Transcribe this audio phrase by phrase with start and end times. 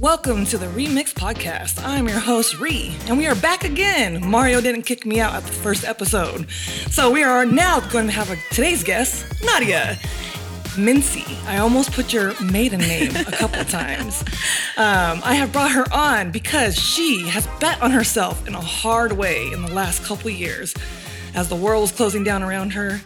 [0.00, 1.84] Welcome to the Remix Podcast.
[1.84, 4.24] I'm your host, Ree, and we are back again.
[4.24, 6.48] Mario didn't kick me out at the first episode.
[6.88, 9.98] So we are now going to have a, today's guest, Nadia.
[10.78, 11.24] Mincey.
[11.46, 14.22] I almost put your maiden name a couple times.
[14.76, 19.10] Um, I have brought her on because she has bet on herself in a hard
[19.14, 20.74] way in the last couple years.
[21.34, 23.00] As the world was closing down around her,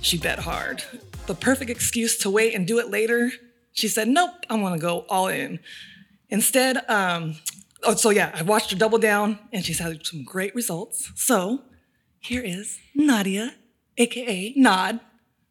[0.00, 0.84] she bet hard.
[1.26, 3.32] The perfect excuse to wait and do it later,
[3.72, 5.58] she said, Nope, I'm gonna go all in.
[6.30, 7.36] Instead, um,
[7.82, 11.10] oh, so yeah, I watched her double down and she's had some great results.
[11.14, 11.62] So
[12.20, 13.54] here is Nadia,
[13.96, 15.00] AKA NAD.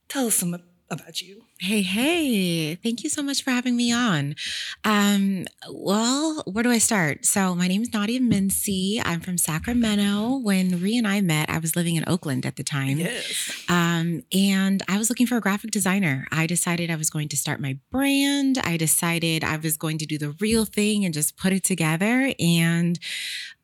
[0.08, 1.44] Tell us some about you.
[1.60, 4.36] Hey, hey, thank you so much for having me on.
[4.84, 7.26] Um, well, where do I start?
[7.26, 9.02] So, my name is Nadia Mincey.
[9.04, 10.38] I'm from Sacramento.
[10.38, 13.00] When Ree and I met, I was living in Oakland at the time.
[13.00, 13.66] Yes.
[13.70, 16.28] Um, and I was looking for a graphic designer.
[16.32, 18.60] I decided I was going to start my brand.
[18.64, 22.34] I decided I was going to do the real thing and just put it together.
[22.40, 23.00] And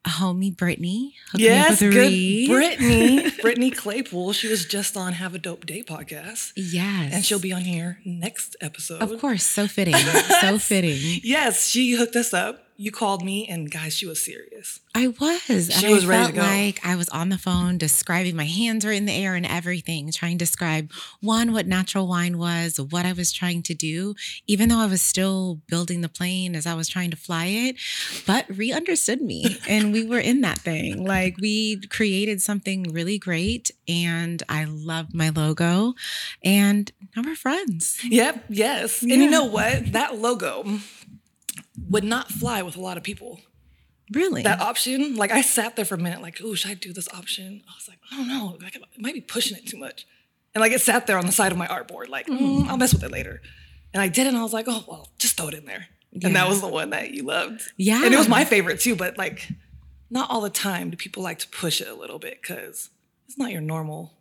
[0.05, 1.15] homie Brittany.
[1.35, 3.29] Yes, good Brittany.
[3.41, 4.33] Brittany Claypool.
[4.33, 6.53] She was just on Have a Dope Day podcast.
[6.55, 7.13] Yes.
[7.13, 9.01] And she'll be on here next episode.
[9.01, 9.45] Of course.
[9.45, 9.95] So fitting.
[9.95, 11.21] so fitting.
[11.23, 14.79] Yes, she hooked us up you called me and guys, she was serious.
[14.95, 15.71] I was.
[15.71, 16.41] She and was I ready felt to go.
[16.41, 20.11] like I was on the phone describing my hands were in the air and everything,
[20.11, 24.15] trying to describe one, what natural wine was, what I was trying to do,
[24.47, 27.75] even though I was still building the plane as I was trying to fly it.
[28.27, 31.05] But Ree understood me and we were in that thing.
[31.05, 35.93] Like we created something really great and I love my logo
[36.43, 37.99] and now we're friends.
[38.03, 39.01] Yep, yes.
[39.01, 39.13] Yeah.
[39.15, 39.91] And you know what?
[39.93, 40.79] That logo
[41.93, 43.39] would not fly with a lot of people.
[44.11, 44.41] Really?
[44.41, 47.07] That option, like I sat there for a minute, like, oh, should I do this
[47.13, 47.63] option?
[47.69, 50.05] I was like, I don't know, like, it might be pushing it too much.
[50.53, 52.93] And like it sat there on the side of my artboard, like, mm, I'll mess
[52.93, 53.41] with it later.
[53.93, 55.85] And I did it, and I was like, oh, well, just throw it in there.
[56.11, 56.27] Yeah.
[56.27, 57.61] And that was the one that you loved.
[57.77, 58.03] Yeah.
[58.03, 59.47] And it was my favorite too, but like,
[60.09, 62.89] not all the time do people like to push it a little bit because
[63.27, 64.13] it's not your normal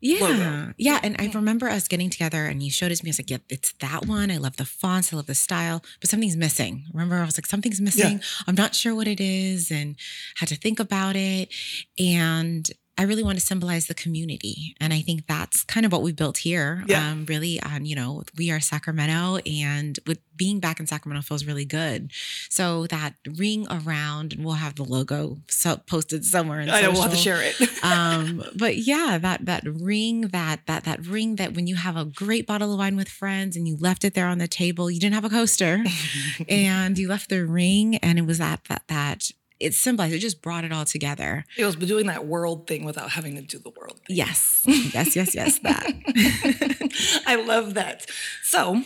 [0.00, 0.20] yeah.
[0.20, 0.74] Logo.
[0.78, 1.00] Yeah.
[1.02, 3.08] And I remember us getting together and you showed it to me.
[3.08, 4.30] I was like, yep, yeah, it's that one.
[4.30, 5.12] I love the fonts.
[5.12, 6.84] I love the style, but something's missing.
[6.92, 8.18] Remember, I was like, something's missing.
[8.18, 8.24] Yeah.
[8.46, 9.96] I'm not sure what it is and
[10.36, 11.52] had to think about it.
[11.98, 14.76] And I really want to symbolize the community.
[14.78, 16.84] And I think that's kind of what we built here.
[16.86, 17.10] Yeah.
[17.10, 21.46] Um, really on, you know, we are Sacramento and with being back in Sacramento feels
[21.46, 22.12] really good.
[22.50, 26.60] So that ring around, and we'll have the logo so posted somewhere.
[26.60, 27.58] I know we'll have to share it.
[27.84, 32.06] um, but yeah, that that ring, that that that ring that when you have a
[32.06, 34.98] great bottle of wine with friends and you left it there on the table, you
[34.98, 35.84] didn't have a coaster,
[36.48, 40.42] and you left the ring, and it was that that that it symbolized, it just
[40.42, 41.44] brought it all together.
[41.56, 44.16] It was doing that world thing without having to do the world thing.
[44.16, 44.64] Yes.
[44.92, 47.22] Yes, yes, yes, that.
[47.26, 48.06] I love that.
[48.42, 48.82] So,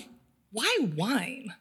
[0.52, 1.54] why wine?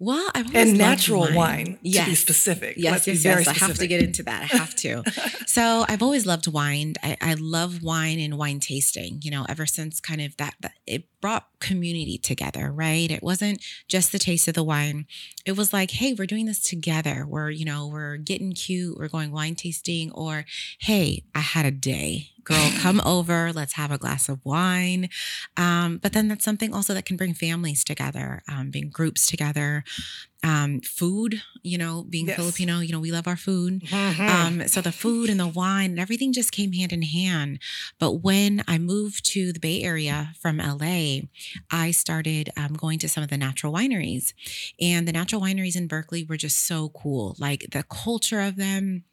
[0.00, 1.34] Well, I've always and natural wine.
[1.34, 2.04] wine, yes.
[2.04, 2.74] to be specific.
[2.76, 3.42] Yes, yes, yes.
[3.42, 3.62] Specific.
[3.62, 4.42] I have to get into that.
[4.42, 5.04] I have to.
[5.46, 6.94] so I've always loved wine.
[7.02, 9.20] I, I, love wine and wine tasting.
[9.22, 13.08] You know, ever since kind of that, that it brought community together, right?
[13.08, 15.06] It wasn't just the taste of the wine.
[15.46, 17.24] It was like, hey, we're doing this together.
[17.26, 18.98] We're, you know, we're getting cute.
[18.98, 20.44] We're going wine tasting, or
[20.80, 25.08] hey, I had a day girl, come over, let's have a glass of wine.
[25.56, 29.84] Um, but then that's something also that can bring families together, um, bring groups together.
[30.42, 32.36] Um, food, you know, being yes.
[32.36, 33.80] Filipino, you know, we love our food.
[33.80, 34.60] Mm-hmm.
[34.60, 37.60] Um, so the food and the wine and everything just came hand in hand.
[37.98, 41.20] But when I moved to the Bay Area from LA,
[41.70, 44.34] I started um, going to some of the natural wineries.
[44.78, 47.36] And the natural wineries in Berkeley were just so cool.
[47.38, 49.04] Like the culture of them,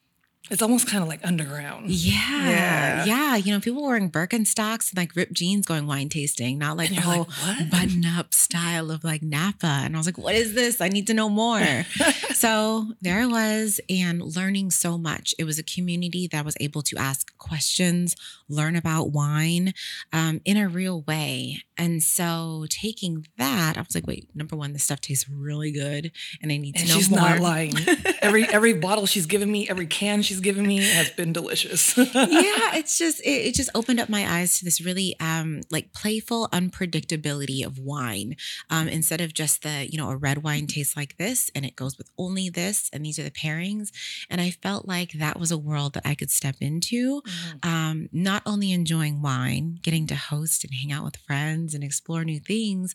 [0.50, 1.92] it's almost kind of like underground.
[1.92, 3.06] Yeah, yeah.
[3.06, 3.36] Yeah.
[3.36, 7.00] You know, people wearing Birkenstocks and like ripped jeans going wine tasting, not like the
[7.02, 9.82] whole like, button up style of like Napa.
[9.84, 10.82] And I was like, what is this?
[10.82, 11.86] I need to know more.
[12.34, 15.36] so there I was and learning so much.
[15.38, 18.16] It was a community that was able to ask questions,
[18.50, 19.74] learn about wine
[20.12, 21.64] um, in a real way.
[21.78, 26.12] And so taking that, I was like, wait, number one, this stuff tastes really good.
[26.42, 27.20] And I need to and know she's more.
[27.20, 27.74] She's not lying.
[28.22, 31.98] every every bottle she's given me, every can she's given me has been delicious.
[31.98, 35.92] yeah, it's just it, it, just opened up my eyes to this really um like
[35.92, 38.38] playful unpredictability of wine.
[38.70, 41.76] Um, instead of just the, you know, a red wine tastes like this and it
[41.76, 43.90] goes with only this and these are the pairings.
[44.30, 47.22] And I felt like that was a world that I could step into.
[47.22, 47.70] Mm-hmm.
[47.70, 52.24] Um, not only enjoying wine, getting to host and hang out with friends and explore
[52.24, 52.94] new things.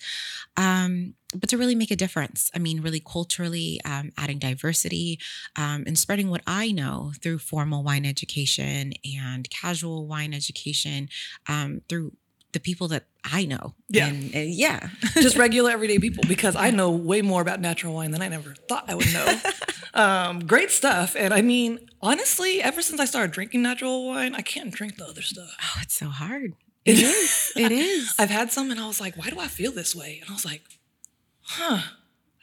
[0.56, 2.50] Um, but to really make a difference.
[2.54, 5.18] I mean, really culturally um, adding diversity
[5.56, 11.08] um, and spreading what I know through formal wine education and casual wine education
[11.48, 12.12] um, through
[12.52, 13.74] the people that I know.
[13.88, 14.06] Yeah.
[14.06, 14.88] And, and yeah.
[15.14, 18.54] just regular everyday people because I know way more about natural wine than I never
[18.68, 19.40] thought I would know.
[19.94, 21.14] um, great stuff.
[21.18, 25.04] And I mean, honestly, ever since I started drinking natural wine, I can't drink the
[25.04, 25.54] other stuff.
[25.60, 26.54] Oh, it's so hard.
[26.86, 27.52] It is.
[27.56, 28.14] It is.
[28.16, 30.20] I've had some and I was like, why do I feel this way?
[30.20, 30.62] And I was like,
[31.46, 31.80] huh,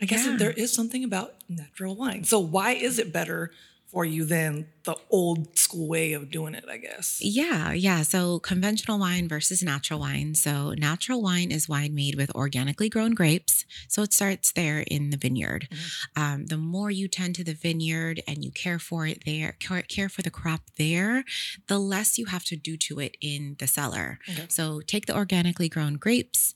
[0.02, 0.38] I guess Yeah.
[0.38, 2.24] there is something about natural wine.
[2.24, 3.52] So why is it better
[3.88, 7.20] for you than the old school way of doing it, I guess?
[7.22, 8.04] Yeah, yeah.
[8.04, 10.36] So conventional wine versus natural wine.
[10.36, 13.66] So natural wine is wine made with organically grown grapes.
[13.88, 15.70] So it starts there in the vineyard.
[16.16, 19.82] Um, the more you tend to the vineyard and you care for it there, care,
[19.84, 21.24] care for the crop there,
[21.68, 24.20] the less you have to do to it in the cellar.
[24.30, 24.46] Okay.
[24.50, 26.54] So take the organically grown grapes.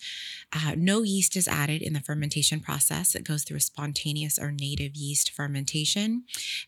[0.53, 3.15] Uh, no yeast is added in the fermentation process.
[3.15, 6.23] It goes through a spontaneous or native yeast fermentation.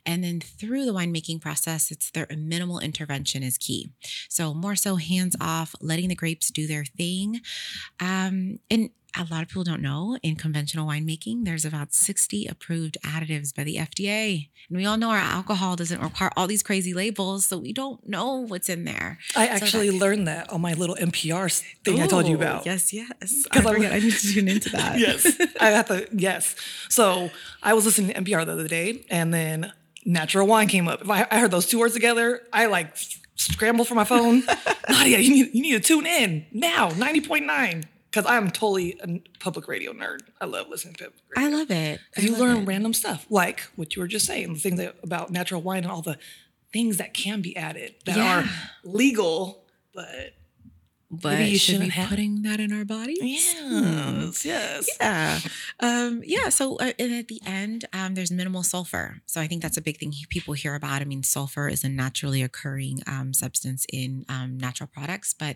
[0.06, 3.90] And then through the winemaking process, it's their minimal intervention is key.
[4.30, 7.42] So more so hands off, letting the grapes do their thing.
[8.00, 12.96] Um, and a lot of people don't know in conventional winemaking, there's about 60 approved
[13.04, 14.50] additives by the FDA.
[14.70, 18.08] And we all know our alcohol doesn't require all these crazy labels, so we don't
[18.08, 19.18] know what's in there.
[19.36, 21.50] I So actually learned that on my little NPR
[21.84, 22.68] thing I told you about.
[22.68, 23.08] Yes, yes.
[23.52, 23.92] 'Cause I, I- forget.
[23.94, 25.00] I need to tune into that.
[25.00, 25.26] yes,
[25.60, 26.08] I have to.
[26.14, 26.54] Yes.
[26.90, 27.32] So
[27.64, 29.74] I was listening to NPR the other day, and then
[30.10, 31.02] natural wine came up.
[31.02, 32.98] If I, I heard those two words together, I like
[33.36, 34.44] scrambled for my phone.
[34.90, 39.00] Nadia, you need you need to tune in now, ninety point nine, because I'm totally
[39.04, 40.22] a public radio nerd.
[40.42, 41.50] I love listening to public radio.
[41.50, 42.00] I love it.
[42.18, 42.66] I you love learn it.
[42.66, 45.92] random stuff, like what you were just saying, the things that, about natural wine and
[45.92, 46.18] all the
[46.74, 48.42] things that can be added that Yeah.
[48.42, 48.50] are
[48.84, 49.64] legal,
[49.94, 50.34] but
[51.12, 53.56] but you should shouldn't have- putting that in our bodies?
[53.64, 54.90] yes, yes.
[55.00, 55.40] Yeah.
[55.80, 56.50] Um, yeah.
[56.50, 59.22] So, uh, and at the end, um, there's minimal sulfur.
[59.26, 61.02] So I think that's a big thing people hear about.
[61.02, 65.56] I mean, sulfur is a naturally occurring um, substance in um, natural products, but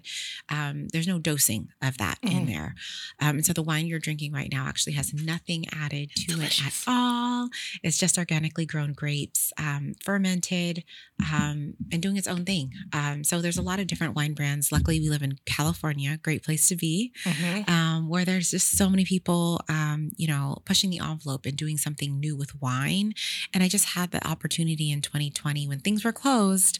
[0.49, 2.47] um, there's no dosing of that in Mhm.
[2.47, 2.75] there.
[3.19, 6.61] Um, and so the wine you're drinking right now actually has nothing added to it
[6.65, 7.49] at all.
[7.83, 10.83] It's just organically grown grapes, um, fermented,
[11.31, 12.71] um, and doing its own thing.
[12.91, 14.71] Um, so there's a lot of different wine brands.
[14.71, 17.69] Luckily, we live in California, great place to be Mhm.
[17.69, 21.77] um, where there's just so many people, um, you know, pushing the envelope and doing
[21.77, 23.13] something new with wine.
[23.53, 26.79] And I just had the opportunity in 2020 when things were closed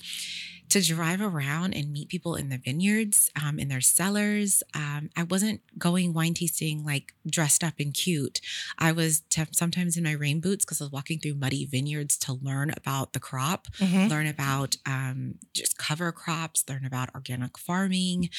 [0.73, 4.61] to drive around and meet people in the vineyards, um, in their cellars.
[4.73, 8.41] Um, I wasn't going wine tasting like dressed up and cute.
[8.77, 12.17] I was t- sometimes in my rain boots because I was walking through muddy vineyards
[12.19, 14.09] to learn about the crop Mhm.
[14.09, 18.29] learn about um, just cover crops, learn about organic farming.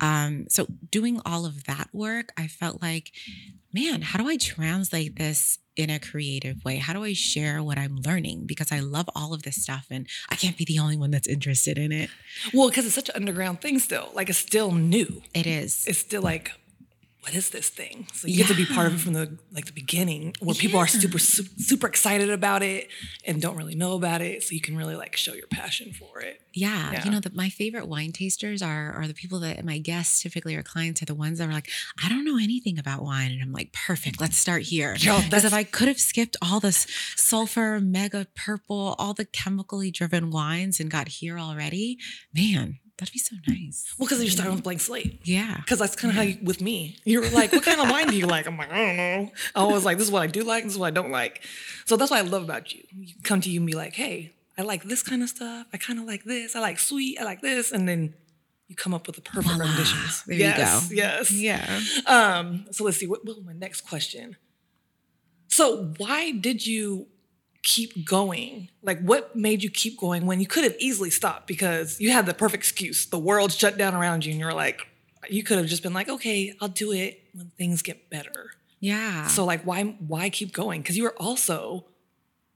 [0.00, 3.12] Um, so, doing all of that work, I felt like,
[3.74, 6.76] man, how do I translate this in a creative way?
[6.76, 8.46] How do I share what I'm learning?
[8.46, 11.26] Because I love all of this stuff and I can't be the only one that's
[11.26, 12.08] interested in it.
[12.52, 14.10] Well, because it's such an underground thing still.
[14.14, 15.22] Like it's still new.
[15.34, 15.84] It is.
[15.88, 16.52] It's still like,
[17.24, 18.06] what is this thing?
[18.12, 20.78] So you get to be part of it from the like the beginning, where people
[20.78, 22.88] are super su- super excited about it
[23.26, 24.42] and don't really know about it.
[24.42, 26.40] So you can really like show your passion for it.
[26.52, 27.04] Yeah, Yeah.
[27.06, 30.54] you know, the, my favorite wine tasters are are the people that my guests typically
[30.54, 31.70] or clients are the ones that are like,
[32.04, 34.94] I don't know anything about wine, and I'm like, perfect, let's start here.
[34.94, 36.86] Because if I could have skipped all this
[37.16, 41.98] sulfur, mega purple, all the chemically driven wines and got here already,
[42.34, 43.92] man, that'd be so nice.
[43.98, 45.20] Well, because you're starting with a blank slate.
[45.24, 46.96] Yeah, Because that's kind of how you, with me.
[47.04, 48.46] You were like, what kind of wine do you like?
[48.46, 49.32] I'm like, I don't know.
[49.54, 51.42] I was like, this is what I do like, this is what I don't like.
[51.86, 52.82] So that's what I love about you.
[52.96, 55.66] You come to you and be like, hey, I like this kind of stuff.
[55.72, 56.54] I kind of like this.
[56.54, 57.18] I like sweet.
[57.20, 57.72] I like this.
[57.72, 58.14] And then
[58.68, 59.64] you come up with the perfect Voila.
[59.68, 60.22] renditions.
[60.26, 60.94] There you yes, go.
[60.94, 61.30] Yes.
[61.32, 61.80] yeah.
[62.06, 63.06] Um, so let's see.
[63.06, 64.36] What, what was my next question?
[65.48, 67.08] So why did you
[67.64, 68.68] keep going?
[68.82, 72.26] Like, what made you keep going when you could have easily stopped because you had
[72.26, 73.06] the perfect excuse.
[73.06, 74.86] The world shut down around you, and you're like,
[75.28, 78.50] you could have just been like, okay, I'll do it when things get better.
[78.80, 79.26] Yeah.
[79.28, 80.82] So like, why why keep going?
[80.82, 81.86] Because you were also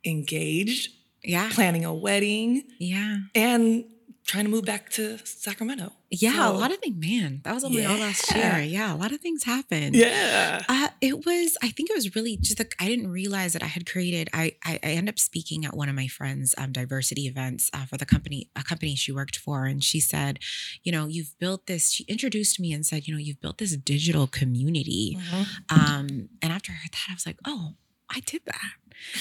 [0.05, 0.91] engaged,
[1.23, 1.49] yeah.
[1.53, 3.17] planning a wedding, Yeah.
[3.35, 3.85] and
[4.29, 5.91] trying to move back to Sacramento.
[6.11, 6.51] Yeah.
[6.51, 8.45] a lot of things, man, that was only all last year.
[8.45, 8.63] Yeah.
[8.63, 8.95] Yeah.
[8.95, 9.97] A lot of things happened.
[9.97, 10.63] Yeah.
[10.69, 13.67] Uh, it was, I think it was really just like, I didn't realize that I
[13.67, 17.27] had created, I, I, I ended up speaking at one of my friends' um, diversity
[17.27, 19.65] events uh, for the company, a company she worked for.
[19.65, 20.41] And she said,
[20.83, 23.77] you know, you've built this, she introduced me and said, you know, you've built this
[23.77, 25.17] digital community.
[25.19, 25.47] Mhm.
[25.71, 27.75] Um, and after I heard that, I was like, oh,
[28.11, 28.73] I did that.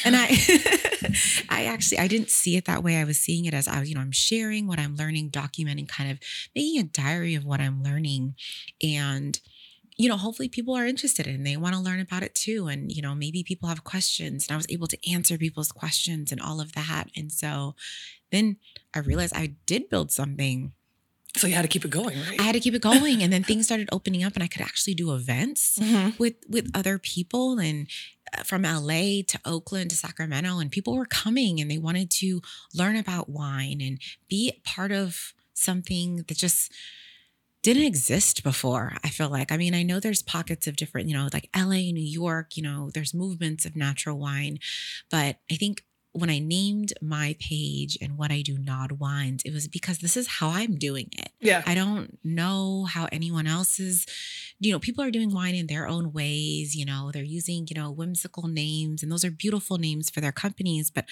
[0.04, 0.28] And I,
[1.50, 2.98] I actually, I didn't see it that way.
[2.98, 5.88] I was seeing it as I was, you know, I'm sharing what I'm learning, documenting,
[5.88, 6.20] kind of
[6.56, 8.36] making a diary of what I'm learning.
[8.82, 9.40] And,
[9.98, 12.68] you know, hopefully people are interested and they want to learn about it too.
[12.68, 16.32] And, you know, maybe people have questions and I was able to answer people's questions
[16.32, 17.10] and all of that.
[17.16, 17.76] And so
[18.32, 18.58] then
[18.96, 20.74] I realized I did build something
[21.36, 22.40] So you had to keep it going, right?
[22.40, 24.62] I had to keep it going, and then things started opening up, and I could
[24.62, 26.18] actually do events Mhm.
[26.18, 27.88] with with other people, and
[28.44, 32.42] from LA to Oakland to Sacramento, and people were coming, and they wanted to
[32.74, 36.72] learn about wine and be part of something that just
[37.64, 38.94] didn't exist before.
[39.04, 39.52] I feel like.
[39.52, 42.64] I mean, I know there's pockets of different, you know, like LA, New York, you
[42.64, 44.60] know, there's movements of natural wine,
[45.10, 45.84] but I think
[46.18, 50.18] when I named my page and what I do NAD Wines, it was because this
[50.18, 51.30] is how I'm doing it.
[51.40, 51.62] Yeah.
[51.66, 54.06] I don't know how anyone else is,
[54.60, 57.76] you know, people are doing wine in their own ways, you know, they're using, you
[57.76, 60.90] know, whimsical names and those are beautiful names for their companies.
[60.90, 61.06] But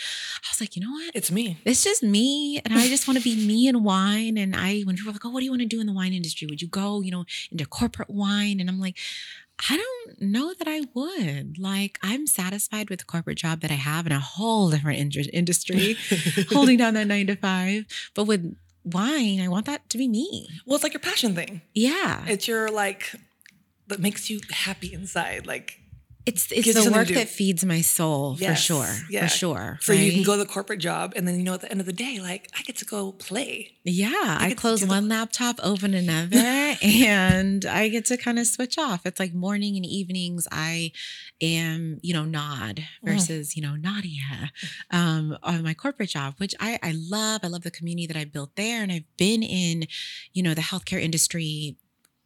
[0.43, 1.15] I was like, you know what?
[1.15, 1.59] It's me.
[1.65, 4.37] It's just me and I just want to be me in wine.
[4.37, 5.93] And I, when people are like, oh, what do you want to do in the
[5.93, 6.47] wine industry?
[6.49, 8.59] Would you go, you know, into corporate wine?
[8.59, 8.97] And I'm like,
[9.69, 11.57] I don't know that I would.
[11.57, 15.29] Like, I'm satisfied with the corporate job that I have in a whole different indu-
[15.31, 15.97] industry,
[16.51, 17.85] holding down that nine to five.
[18.13, 20.47] But with wine, I want that to be me.
[20.65, 21.61] well, it's like your passion thing.
[21.73, 22.23] Yeah.
[22.27, 23.15] It's your like
[23.87, 25.45] that makes you happy inside.
[25.47, 25.79] Like
[26.25, 28.95] It's it's the work that feeds my soul Yes, for sure.
[29.11, 29.27] yeah.
[29.27, 29.77] For sure.
[29.81, 31.79] so you can go to the corporate job and then you know at the end
[31.79, 33.73] of the day, like I get to go play.
[33.83, 36.37] Yeah, I to close do the- one laptop, open another,
[36.81, 39.05] and I get to kind of switch off.
[39.05, 40.47] It's like morning and evenings.
[40.51, 40.91] I
[41.41, 43.11] am, you know, NAD Mm.
[43.13, 44.51] versus, you know, Nadia
[44.89, 47.41] um, on my corporate job, which I, I love.
[47.43, 48.81] I love the community that I built there.
[48.81, 49.85] And I've been in,
[50.33, 51.77] you know, the healthcare industry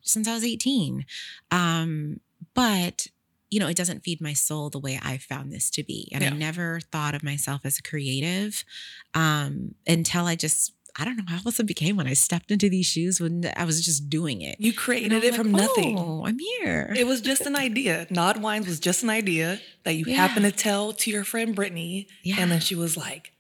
[0.02, 1.06] since I was 18.
[1.52, 2.22] Um,
[2.54, 3.08] but
[3.50, 6.10] you know, it doesn't feed my soul the way I found this to be.
[6.14, 8.64] And I never thought of myself as a creative
[9.14, 12.70] um, until I just, I don't know how else it became when I stepped into
[12.70, 14.58] these shoes when I was just doing it.
[14.60, 15.98] You created it like, from nothing.
[15.98, 16.94] Oh, I'm here.
[16.98, 18.06] It was just an idea.
[18.10, 20.16] NAD Wines was just an idea that you Yeah.
[20.18, 22.08] happened to tell to your friend Brittany.
[22.24, 22.36] Yeah.
[22.40, 23.32] And then she was like,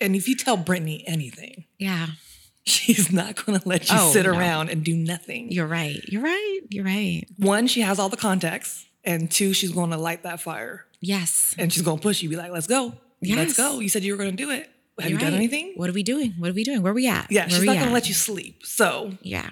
[0.00, 2.06] and if you tell Brittany anything, yeah,
[2.64, 4.30] she's not going to let you Oh, sit no.
[4.38, 5.50] around and do nothing.
[5.50, 6.00] you're right.
[6.08, 6.60] You're right.
[6.70, 7.24] You're right.
[7.38, 8.86] One, she has all the contacts.
[9.04, 11.54] And two, she's going to light that fire Yes.
[11.58, 12.94] and she's going to push you, be like, let's go.
[13.20, 13.36] Yes.
[13.38, 13.80] Let's go.
[13.80, 14.70] You said you were going to do it.
[15.00, 15.38] Have You're you done right.
[15.38, 15.72] anything?
[15.76, 16.34] What are we doing?
[16.38, 16.82] What are we doing?
[16.82, 17.26] Where are we at?
[17.30, 18.64] Yeah, Where she's not going to let you sleep.
[18.64, 19.48] So Yeah,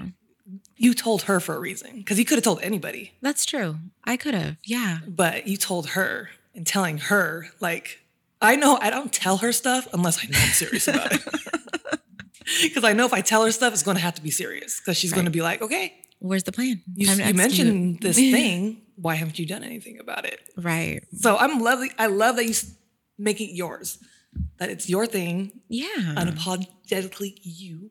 [0.76, 3.76] you told her for a reason because you could have told anybody, that's true.
[4.04, 4.56] I could have.
[4.64, 4.98] Yeah.
[5.08, 8.00] but you told her and telling her, like,
[8.42, 11.22] I know I don't tell her stuff unless I know I'm serious about it.
[12.62, 14.80] Because I know if I tell her stuff, it's going to have to be serious
[14.80, 16.82] because she's going to be like, okay, Where's the plan?
[16.94, 18.82] you, you mentioned this thing.
[18.96, 20.38] Why haven't you done anything about it?
[20.56, 21.00] Right.
[21.18, 21.90] So I'm lovely.
[21.98, 22.54] I love that you
[23.18, 23.98] make it yours,
[24.58, 25.86] that it's your thing, Yeah.
[26.16, 27.90] unapologetically you,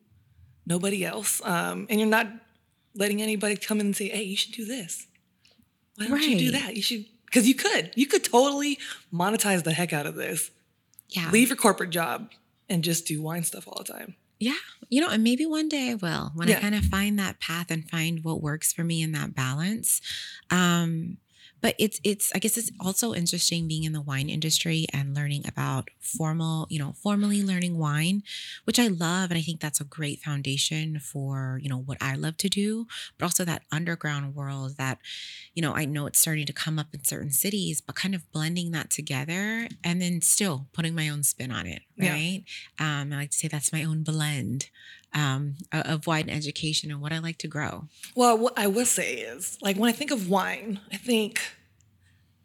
[0.66, 1.40] nobody else.
[1.44, 2.28] Um, and you're not
[2.94, 5.06] letting anybody come in and say, hey, you should do this.
[5.96, 6.76] Why don't you do that?
[6.76, 7.90] You should, because you could.
[7.94, 8.78] You could totally
[9.12, 10.50] monetize the heck out of this.
[11.08, 11.30] yeah.
[11.30, 12.30] Leave your corporate job
[12.68, 14.14] and just do wine stuff all the time.
[14.40, 14.54] Yeah.
[14.88, 16.56] You know, and maybe one day I will when Yeah.
[16.56, 20.00] I kind of find that path and find what works for me in that balance.
[20.50, 21.18] Um,
[21.60, 25.44] but it's it's I guess it's also interesting being in the wine industry and learning
[25.46, 28.22] about formal, you know, formally learning wine,
[28.64, 32.14] which I love and I think that's a great foundation for, you know, what I
[32.14, 32.86] love to do,
[33.18, 34.98] but also that underground world that,
[35.54, 38.30] you know, I know it's starting to come up in certain cities, but kind of
[38.32, 42.12] blending that together and then still putting my own spin on it, Yeah.
[42.12, 42.44] right?
[42.78, 44.70] Um, I like to say that's my own blend
[45.14, 47.88] um, of wine education and what I like to grow.
[48.14, 51.40] Well, what I will say is, like, when I think of wine, I think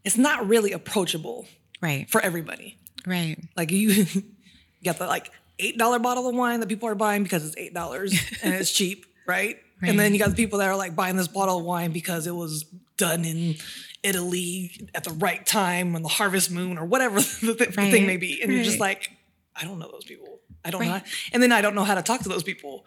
[0.04, 1.48] it's not really approachable
[1.82, 2.78] Right, for everybody.
[3.06, 4.06] right, Like you
[4.84, 7.74] get the like eight dollar bottle of wine that people are buying because it's eight
[7.74, 9.58] dollars and it's cheap, right?
[9.82, 9.90] Right.
[9.90, 12.28] And then you got the people that are like buying this bottle of wine because
[12.28, 12.64] it was
[12.98, 13.56] done in
[14.04, 18.08] Italy at the right time on the harvest moon or whatever the, th- the thing
[18.08, 18.42] may be.
[18.42, 19.12] And you're just like,
[19.56, 20.35] I don't know those people.
[20.66, 20.92] I don't know.
[20.92, 21.02] Right.
[21.02, 22.86] How, and then I don't know how to talk to those people.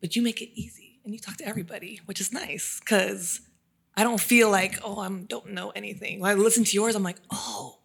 [0.00, 3.40] But you make it easy and you talk to everybody, which is nice because
[3.96, 6.18] I don't feel like, oh, I don't know anything.
[6.20, 7.78] When I listen to yours, I'm like, oh,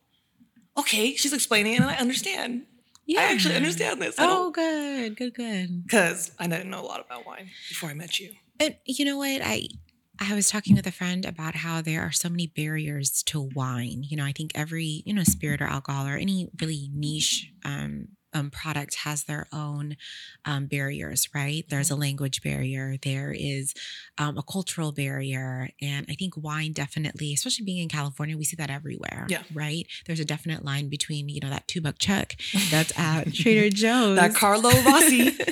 [0.77, 2.63] okay, she's explaining it and I understand.
[3.05, 3.19] yeah.
[3.21, 4.15] I actually understand this.
[4.17, 5.83] Oh, good, good, good.
[5.83, 8.33] Because I didn't know a lot about wine before I met you.
[8.59, 9.41] And you know what?
[9.43, 9.67] I
[10.19, 14.01] I was talking with a friend about how there are so many barriers to wine.
[14.03, 18.07] You know, I think every you know spirit or alcohol or any really niche um,
[18.37, 19.97] um, product has their own
[20.45, 21.29] um, barriers.
[21.33, 21.65] Right?
[21.69, 22.95] There's a language barrier.
[23.01, 23.73] There is
[24.17, 28.55] um, a cultural barrier, and I think wine definitely, especially being in California, we see
[28.57, 29.25] that everywhere.
[29.29, 29.43] Yeah.
[29.53, 29.85] Right?
[30.05, 32.33] There's a definite line between you know that two buck chuck
[32.71, 34.17] that's at Trader Joe's.
[34.17, 35.37] That Carlo Rossi.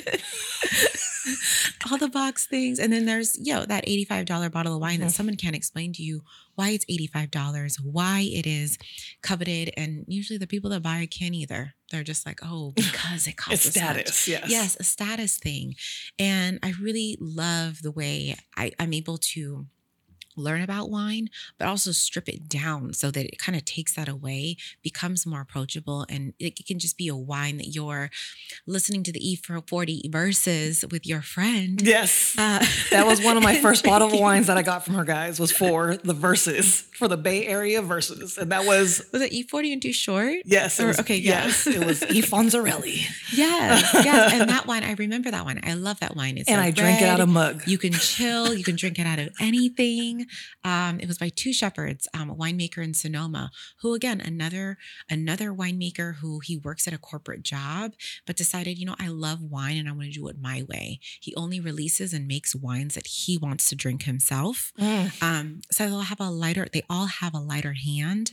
[1.90, 2.78] all the box things.
[2.78, 5.12] And then there's, you know, that $85 bottle of wine that Mhm.
[5.12, 6.22] someone can't explain to you
[6.56, 8.76] why it's $85, why it is
[9.22, 9.70] coveted.
[9.76, 11.74] And usually the people that buy it can't either.
[11.92, 13.74] They're just like, oh, because it costs much.
[13.74, 14.28] status.
[14.28, 14.50] Yes.
[14.50, 15.74] Yes, a status thing.
[16.18, 19.66] And I really love the way I, I'm able to
[20.36, 21.28] learn about wine,
[21.58, 25.40] but also strip it down so that it kind of takes that away, becomes more
[25.40, 28.10] approachable, and it, can just be a wine that you're
[28.66, 31.80] listening to the E for forty Verzuz with your friend.
[31.82, 32.34] Yes.
[32.38, 35.04] Uh, That was one of my first bottle of wines that I got from her
[35.04, 39.32] guys was for the Verzuz for the Bay Area Verzuz, and that was Was it
[39.32, 40.36] E40 and too short?
[40.44, 41.44] yes, Or- was, okay, yeah.
[41.46, 43.02] yes, it was E Fonzarelli,
[43.32, 44.32] Yes, yes.
[44.32, 45.60] And that wine, I remember that one.
[45.62, 46.38] I love that wine.
[46.38, 47.62] It's and a I drank it out of mug.
[47.66, 48.54] You can chill.
[48.54, 50.25] You can drink it out of anything.
[50.64, 54.78] Um, it was by Two Shepherds, um, a winemaker in Sonoma, who again another
[55.10, 57.92] another winemaker who he works at a corporate job,
[58.26, 61.00] but decided, you know, I love wine and I want to do it my way.
[61.20, 64.72] He only releases and makes wines that he wants to drink himself.
[64.78, 65.22] Mm.
[65.22, 66.66] Um, so they'll have a lighter.
[66.72, 68.32] They all have a lighter hand.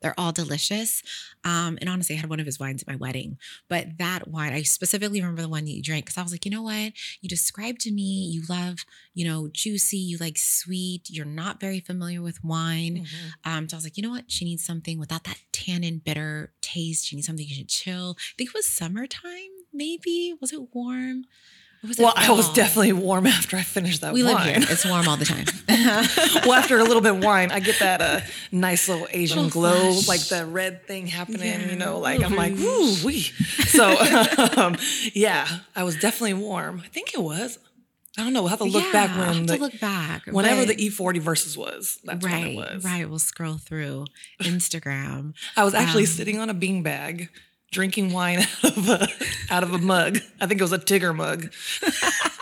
[0.00, 1.02] They're all delicious.
[1.44, 3.38] Um, and honestly, I had one of his wines at my wedding.
[3.68, 6.44] But that wine, I specifically remember the one that you drank because I was like,
[6.44, 6.92] you know what?
[7.20, 11.80] You described to me you love, you know, juicy, you like sweet, you're not very
[11.80, 13.06] familiar with wine.
[13.06, 13.32] Mhm.
[13.44, 14.30] Um, so I was like, you know what?
[14.30, 17.06] She needs something without that tannin bitter taste.
[17.06, 18.16] She needs something you should chill.
[18.18, 20.34] I think it was summertime, maybe.
[20.40, 21.24] Was it warm?
[21.82, 24.56] Or was it Well, I was definitely warm after I finished that We live here.
[24.58, 25.46] It's warm all the time.
[26.44, 28.20] well, after a little bit of wine, I get that uh,
[28.52, 30.08] nice little Asian Little glow, flush.
[30.08, 31.40] like the red thing happening.
[31.42, 33.22] Yeah, You know, like I'm like, woo wee.
[33.22, 33.96] So,
[34.56, 34.76] um,
[35.14, 36.82] yeah, I was definitely warm.
[36.84, 37.58] I think it was.
[38.18, 38.40] I don't know.
[38.42, 40.26] We'll have to look Yeah, back when to the, look back.
[40.26, 41.98] whenever but- the E40 Verzuz was.
[42.04, 42.84] That's when right, it was.
[42.84, 43.08] right.
[43.08, 44.04] We'll scroll through
[44.42, 45.32] Instagram.
[45.56, 47.28] I was actually Um, sitting on a beanbag
[47.70, 49.08] drinking wine out of a
[49.50, 50.18] out of a mug.
[50.40, 51.52] I think it was a Tigger mug.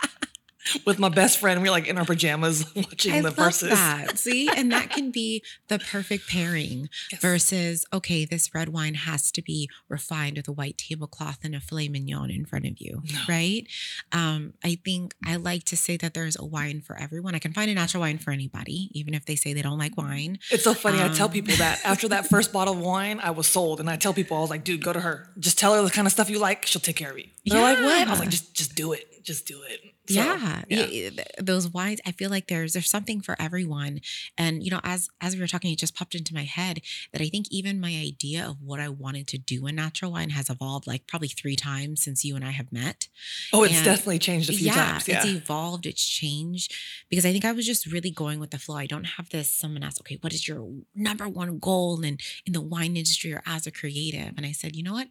[0.84, 3.70] With my best friend, We are like in our pajamas watching I the Verzuz.
[3.70, 4.18] that.
[4.18, 7.20] See, and that can be the perfect pairing Yes.
[7.20, 11.60] versus okay, this red wine has to be refined with a white tablecloth and a
[11.60, 13.18] filet mignon in front of you, No.
[13.28, 13.66] right?
[14.12, 17.34] Um, I think I like to say that there's a wine for everyone.
[17.34, 19.96] I can find a natural wine for anybody, even if they say they don't like
[19.96, 20.38] wine.
[20.50, 20.98] It's so funny.
[21.02, 23.88] I tell Um, people that after that first bottle of wine, I was sold, and
[23.90, 25.30] I tell people I was like, "Dude, go to her.
[25.38, 26.66] Just tell her the kind of stuff you like.
[26.66, 29.22] She'll take care of you." They're like, "What?" I was like, "Just, just do it.
[29.24, 30.86] Just do it." So, yeah, yeah.
[30.90, 32.00] Eh, those wines.
[32.06, 34.00] I feel like there's there's something for everyone,
[34.38, 36.80] and you know, as as we were talking, it just popped into my head
[37.12, 40.30] that I think even my idea of what I wanted to do in natural wine
[40.30, 43.08] has evolved like probably three times since you and I have met.
[43.52, 45.06] Oh, it's And- definitely changed a few times.
[45.08, 45.18] Yeah.
[45.18, 46.74] it's evolved, it's changed
[47.10, 48.76] because I think I was just really going with the flow.
[48.76, 49.50] I don't have this.
[49.50, 53.42] Someone asked, okay, what is your number one goal in in the wine industry or
[53.46, 54.32] as a creative?
[54.36, 55.08] And I said, you know what,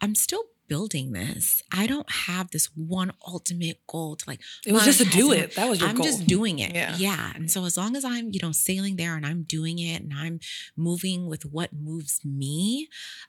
[0.00, 1.62] I'm still building this.
[1.72, 4.40] I don't have this one ultimate goal to like.
[4.66, 5.54] it was just to do it.
[5.56, 5.90] That was your goal.
[5.90, 6.06] I'm goal.
[6.06, 6.74] just doing it.
[6.74, 6.94] Yeah.
[6.96, 7.32] Yeah.
[7.34, 10.12] And so as long as I'm, you know, sailing there and I'm doing it and
[10.14, 10.40] I'm
[10.76, 12.88] moving with what moves me,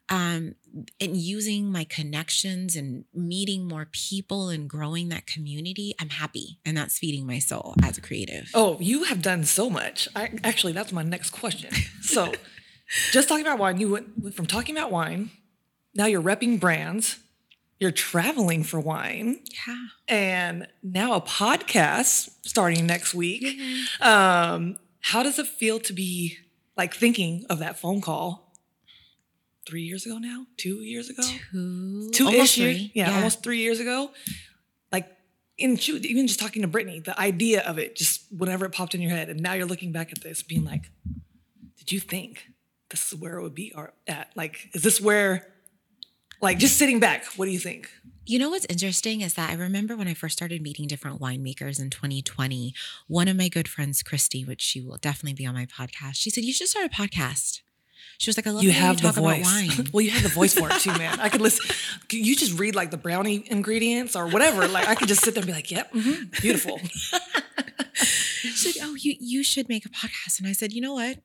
[0.10, 0.56] um,
[0.99, 6.60] and using my connections and meeting more people and growing that community, I'm happy.
[6.65, 8.49] And that's feeding my soul as a creative.
[8.54, 10.08] Oh, you have done so much.
[10.15, 11.73] I actually, that's my next question.
[12.02, 12.34] So,
[13.12, 15.32] just talking about wine, you went from talking about wine.
[15.95, 17.17] Now you're repping brands.
[17.80, 19.88] You're traveling for wine, Yeah.
[20.10, 23.58] and now a podcast starting next week.
[24.02, 26.38] Um, how does it feel to be
[26.76, 28.54] like thinking of that phone call
[29.65, 30.46] three years ago now?
[30.58, 31.24] Two years ago?
[31.52, 32.76] Two, Two almost years?
[32.78, 32.92] three.
[32.96, 34.12] Yeah, almost three years ago.
[34.92, 35.08] Like
[35.58, 39.00] in even just talking to Brittany, the idea of it, just whenever it popped in
[39.02, 40.89] your head, and now you're looking back at this, being like,
[41.78, 42.44] "Did you think
[42.89, 43.74] this is where it would be
[44.06, 44.32] at?
[44.36, 45.54] Like, is this where?"
[46.41, 47.89] Like just sitting back, what do you think?
[48.25, 51.80] You know what's interesting is that I remember when I first started meeting different winemakers
[51.80, 52.73] in 2020,
[53.08, 56.30] one of my good friends, Christy, which she will definitely be on my podcast, she
[56.30, 57.62] said, You should start a podcast.
[58.19, 59.45] She was like, I love you have you the talk about voice.
[59.45, 59.88] wine.
[59.93, 61.19] well, you have the voice for it too, man.
[61.21, 61.73] I could listen.
[62.12, 64.67] You just read like the brownie ingredients or whatever.
[64.67, 66.80] Like I could just sit there and be like, "Yep, mhm, beautiful."
[68.41, 70.39] She said, Oh, you you should make a podcast.
[70.39, 71.19] And I said, you know what?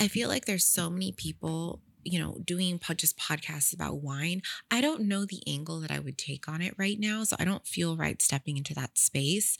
[0.00, 4.42] I feel like there's so many people, you know, doing just podcasts about wine.
[4.70, 7.24] I don't know the angle that I would take on it right now.
[7.24, 9.58] So I don't feel right stepping into that space.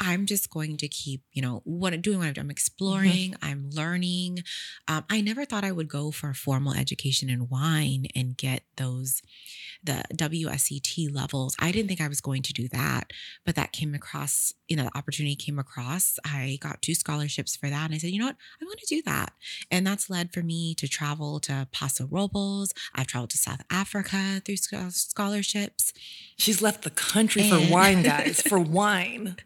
[0.00, 4.40] I'm just going to keep, you know, what doing what I'm exploring, I'm learning.
[4.86, 8.62] Um, I never thought I would go for a formal education in wine and get
[8.76, 9.22] those
[9.82, 11.54] the WSET levels.
[11.58, 13.12] I didn't think I was going to do that,
[13.46, 16.18] but that came across, you know, the opportunity came across.
[16.24, 17.86] I got two scholarships for that.
[17.86, 18.36] And I said, you know what?
[18.60, 19.32] I'm going to do that.
[19.70, 22.74] And that's led for me to travel to Paso Robles.
[22.94, 25.94] I've traveled to South Africa through scholarships.
[26.36, 29.36] She's left the country for wine, guys, for wine,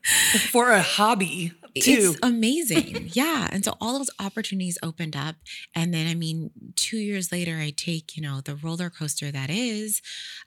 [0.51, 2.15] for a hobby too.
[2.15, 3.11] It's amazing.
[3.13, 3.47] yeah.
[3.53, 5.37] And so all those opportunities opened up.
[5.75, 9.49] And then, I mean, two years later, I take, you know, the roller coaster that
[9.49, 10.03] is.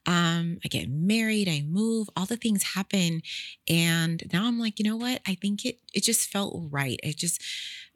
[0.05, 3.21] Um, I get married, I move, all the things happen.
[3.69, 5.21] And now I'm like, you know what?
[5.25, 6.99] I think it it just felt right.
[7.01, 7.41] It just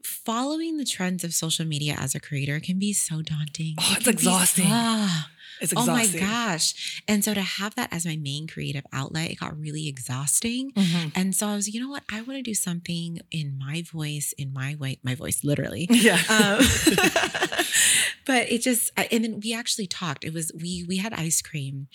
[0.04, 3.76] following the trends of social media as a creator can be so daunting.
[3.80, 4.66] Oh, It it's be- exhausting.
[4.68, 5.30] Ah.
[5.62, 6.22] It's exhausting.
[6.22, 7.04] Oh my gosh.
[7.06, 10.72] And so to have that as my main creative outlet, it got really exhausting.
[10.72, 11.12] Mhm.
[11.16, 12.04] And so I was, you know what?
[12.10, 15.86] I want to do something in my voice, in my way, my voice, literally.
[15.92, 16.22] Yeah.
[16.30, 16.60] Um,
[18.26, 20.24] but it just, and then we actually talked.
[20.24, 21.88] It was, we, we had ice cream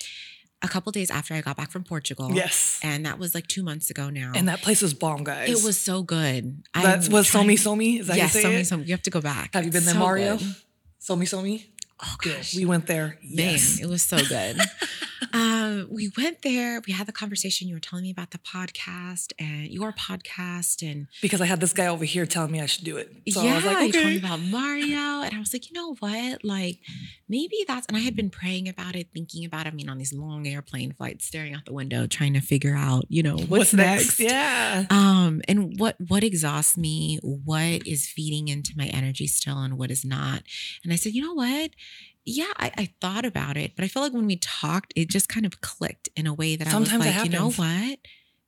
[0.64, 2.31] a couple days after I got back from Portugal.
[2.33, 2.81] yes.
[2.83, 4.33] And that was like two months ago now.
[4.35, 5.48] And that place was bomb, guys.
[5.50, 6.62] it was so good.
[6.74, 8.00] That was Somi Somi.
[8.00, 8.61] Is that Yes, you say Somi?
[8.83, 8.87] Somi.
[8.87, 9.55] You have to go back.
[9.55, 10.37] Have you been there, So Mario?
[10.38, 10.55] good.
[11.00, 11.64] Somi Somi.
[12.06, 12.36] Oh Good.
[12.36, 12.54] gosh.
[12.54, 13.18] We went there.
[13.22, 13.80] Man, Yes.
[13.80, 14.58] it was so good.
[15.32, 16.80] um, we went there.
[16.86, 17.68] We had the conversation.
[17.68, 21.72] You were telling me about the podcast and your podcast, and Because I had this
[21.72, 23.10] guy over here telling me I should do it.
[23.30, 25.74] So yeah, I was like, you told me about Mario, and I was like, you
[25.74, 26.44] know what?
[26.44, 26.78] Like,
[27.28, 27.86] maybe that's.
[27.86, 29.66] And I had been praying about it, thinking about.
[29.66, 29.70] it.
[29.70, 33.04] I mean, on these long airplane flights, staring out the window, trying to figure out,
[33.08, 34.20] you know, what's, next.
[34.20, 34.84] Yeah.
[34.90, 39.90] Um, and what what exhausts me, what is feeding into my energy still, and what
[39.90, 40.42] is not.
[40.84, 41.70] And I said, you know what?
[42.26, 45.28] Yeah, I, I thought about it, but I feel like when we talked, it just
[45.28, 47.98] kind of clicked in a way that Sometimes I was like, you know what?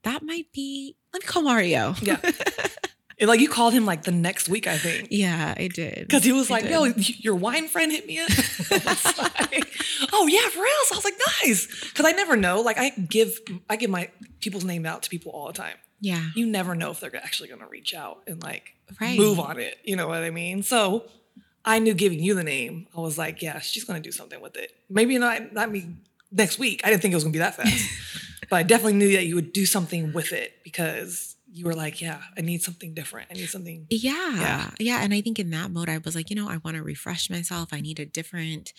[0.05, 0.97] That might be.
[1.13, 1.95] Let me call Mario.
[2.01, 2.19] Yeah.
[3.19, 5.09] And, like you called him like the next week, I think.
[5.11, 6.01] yeah, I did.
[6.01, 8.29] Because he was like, yo, your wine friend hit me up.
[8.71, 9.19] I was
[9.51, 9.73] like,
[10.13, 10.73] oh yeah, for real.
[10.85, 11.67] So I was like, nice.
[11.89, 12.61] Because I never know.
[12.61, 13.39] Like I give
[13.71, 14.11] I give my
[14.41, 15.77] people's name out to people all the time.
[15.99, 19.19] yeah, You never know if they're actually gonna reach out and like Right.
[19.19, 19.79] move on it.
[19.83, 20.63] You know what I mean?
[20.63, 21.07] So
[21.67, 24.57] I knew giving you the name, I was like, yeah, she's gonna do something with
[24.57, 24.73] it.
[24.89, 25.97] Maybe not not me
[26.31, 26.81] next week.
[26.85, 27.91] I didn't think it was gonna be that fast.
[28.51, 32.01] but I definitely knew that you would do something with it because you were like,
[32.03, 33.29] yeah, I need something different.
[33.31, 34.71] I need something Yeah, Yeah.
[34.79, 35.03] yeah.
[35.03, 37.31] And I think in that mode, I was like, you know, I want to refresh
[37.31, 37.71] myself.
[37.73, 38.73] I need a different,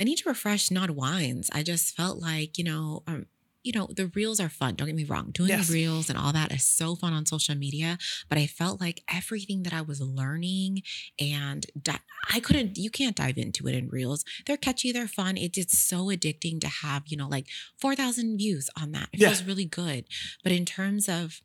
[0.00, 1.50] I need to refresh NAD wines.
[1.52, 3.26] I just felt like, you know, um,
[3.64, 4.74] you know, the reels are fun.
[4.74, 5.30] Don't get me wrong.
[5.32, 5.68] Doing Yes.
[5.68, 7.98] the reels and all that is so fun on social media.
[8.28, 10.82] But I felt like everything that I was learning
[11.18, 11.98] and di-
[12.30, 14.24] I couldn't, you can't dive into it in reels.
[14.46, 15.36] They're catchy, they're fun.
[15.38, 17.46] It, it's so addicting to have, you know, like
[17.78, 19.08] 4,000 views on that.
[19.12, 19.28] It Yeah.
[19.28, 20.04] feels really good.
[20.42, 21.40] But in terms of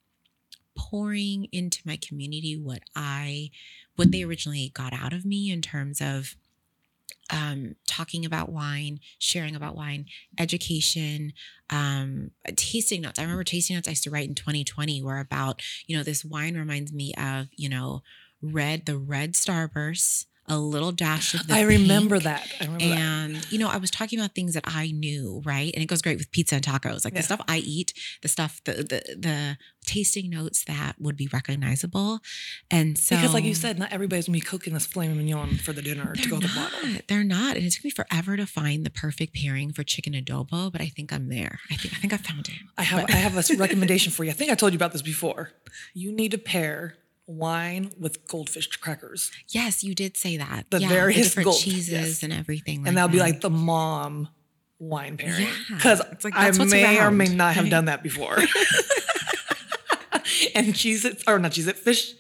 [0.77, 3.51] pouring into my community what I
[3.95, 6.35] what they originally got out of me in terms of
[7.29, 10.05] um, talking about wine, sharing about wine,
[10.37, 11.33] education,
[11.69, 13.19] um, tasting notes.
[13.19, 16.25] I remember tasting notes I used to write in 2020 were about, you know, this
[16.25, 18.01] wine reminds me of, you know,
[18.41, 22.51] red, the red starburst, a little dash of the I remember pink, that.
[22.59, 22.99] I remember that.
[22.99, 25.71] and you know, I was talking about things that I knew, right?
[25.73, 27.19] And it goes great with pizza and tacos, like Yeah.
[27.21, 32.19] the stuff I eat, the stuff, the the the tasting notes that would be recognizable.
[32.69, 35.73] And so Because, like you said, not everybody's gonna be cooking this filet mignon for
[35.73, 36.71] the dinner to go to the not.
[36.71, 36.89] bottle.
[37.07, 40.71] They're not, and it took me forever to find the perfect pairing for chicken adobo.
[40.71, 41.59] But I think I'm there.
[41.71, 42.55] I think I think I found it.
[42.77, 44.31] I have But- I have a recommendation for you.
[44.31, 45.51] I think I told you about this before.
[45.93, 46.95] You need to pair
[47.29, 50.65] wine with goldfish crackers, yes, you did say that.
[50.69, 52.23] The yeah, various different gold- cheeses yes.
[52.23, 54.29] and everything, and that'll be like the mom
[54.79, 55.45] wine pairing.
[55.45, 55.75] Yeah.
[55.75, 57.69] Because like, I may or may not have right?
[57.71, 58.37] done that before.
[60.55, 62.13] and cheese it or not cheese it fish.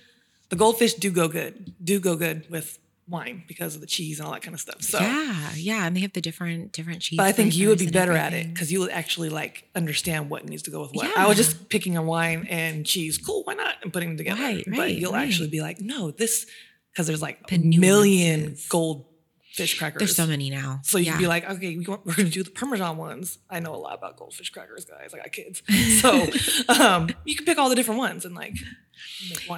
[0.49, 1.73] The goldfish do go good.
[1.83, 4.81] Do go good with wine because of the cheese and all that kind of stuff.
[4.81, 4.99] So.
[4.99, 7.17] yeah, yeah, and they have the different different cheese.
[7.17, 10.29] But I think you would be better at it because you would actually like understand
[10.29, 11.17] what needs to go with what.
[11.17, 14.41] I was just picking a wine and cheese, cool, why not, and putting them together.
[14.41, 15.27] Right, but right, you'll right.
[15.27, 16.45] actually be like, no, this
[16.91, 19.05] because there's like The a million gold
[19.53, 19.99] fish crackers.
[19.99, 20.79] There's so many now.
[20.83, 21.17] So you yeah.
[21.17, 23.39] be like, okay, we want- we're going to do the Parmesan ones.
[23.49, 25.13] I know a lot about goldfish crackers, guys.
[25.13, 25.61] I got kids,
[26.01, 26.27] so
[26.69, 28.55] um, you can pick all the different ones and like.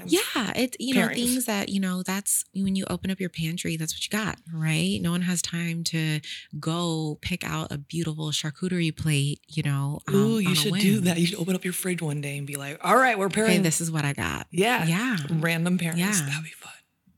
[0.06, 3.78] Yeah, it's you know things that you know that's when you open up your pantry,
[3.78, 5.00] that's what you got, right?
[5.02, 6.20] No one has time to
[6.60, 10.00] go pick out a beautiful charcuterie plate, you know.
[10.08, 11.18] um, Ooh, you should do that.
[11.18, 13.52] You should open up your fridge one day and be like, all right, we're pairing.
[13.52, 14.48] Okay, this is what I got.
[14.52, 15.98] yeah, Yeah, random pairings.
[15.98, 16.12] Yeah.
[16.12, 16.72] That'd be fun.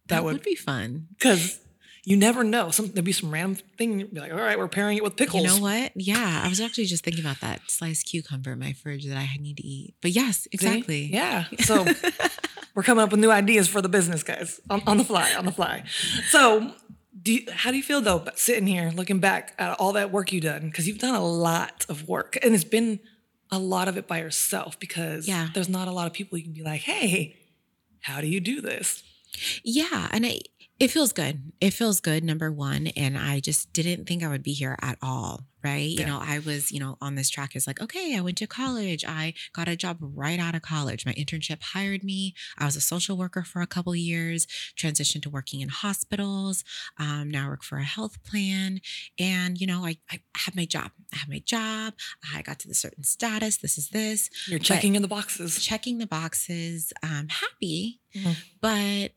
[0.08, 1.08] that, That would, would be fun.
[1.18, 1.60] because
[2.06, 2.70] you never know.
[2.72, 4.00] Some there'd be some random thing.
[4.00, 5.44] You'd be like, all right, we're pairing it with pickles.
[5.44, 5.92] You know what?
[5.96, 9.30] Yeah, I was actually just thinking about that sliced cucumber in my fridge that I
[9.40, 9.96] need to eat.
[10.02, 10.50] But yes, See?
[10.52, 11.06] exactly.
[11.06, 11.46] Yeah.
[11.64, 11.86] So
[12.76, 15.46] we're coming up with new ideas for the business, guys, on, on the fly, on
[15.46, 15.84] the fly.
[16.30, 16.74] So,
[17.22, 20.34] do you, how do you feel though, sitting here looking back at all that work
[20.34, 20.66] you've done?
[20.70, 23.00] Because you've done a lot of work, and it's been
[23.52, 24.80] a lot of it by yourself.
[24.80, 25.50] Because Yeah.
[25.54, 27.38] there's not a lot of people you can be like, hey,
[28.02, 29.04] how do you do this?
[29.64, 30.40] Yeah, and I
[30.80, 31.54] It feels good.
[31.62, 32.88] It feels good, number one.
[32.88, 35.42] And I just didn't think I would be here at all.
[35.64, 35.88] Right.
[35.88, 36.00] Yeah.
[36.02, 38.48] You know, I was, you know, on this track is like, okay, I went to
[38.48, 39.06] college.
[39.08, 41.06] I got a job right out of college.
[41.06, 42.34] My internship hired me.
[42.58, 44.46] I was a social worker for a couple years,
[44.78, 46.66] transitioned to working in hospitals.
[46.98, 48.82] Um, now I work for a health plan.
[49.18, 50.92] And, you know, I, I have my job.
[51.14, 51.94] I have my job.
[52.36, 53.56] I got to the certain status.
[53.58, 54.30] This is this.
[54.50, 55.64] You're checking in the boxes.
[55.64, 56.92] Checking the boxes.
[57.04, 58.02] Um, happy.
[58.14, 58.36] Mhm.
[58.60, 59.12] But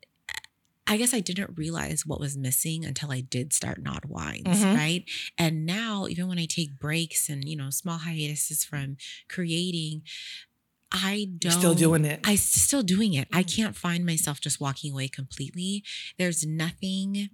[0.89, 4.77] I guess I didn't realize what was missing until I did start NAD Wines, Mhm.
[4.77, 5.05] right?
[5.37, 8.97] And now, even when I take breaks and you know small hiatuses from
[9.29, 10.03] creating,
[10.93, 12.21] I don't You're still doing it.
[12.25, 13.27] I still doing it.
[13.33, 15.83] I can't find myself just walking away completely.
[16.19, 17.31] There's nothing.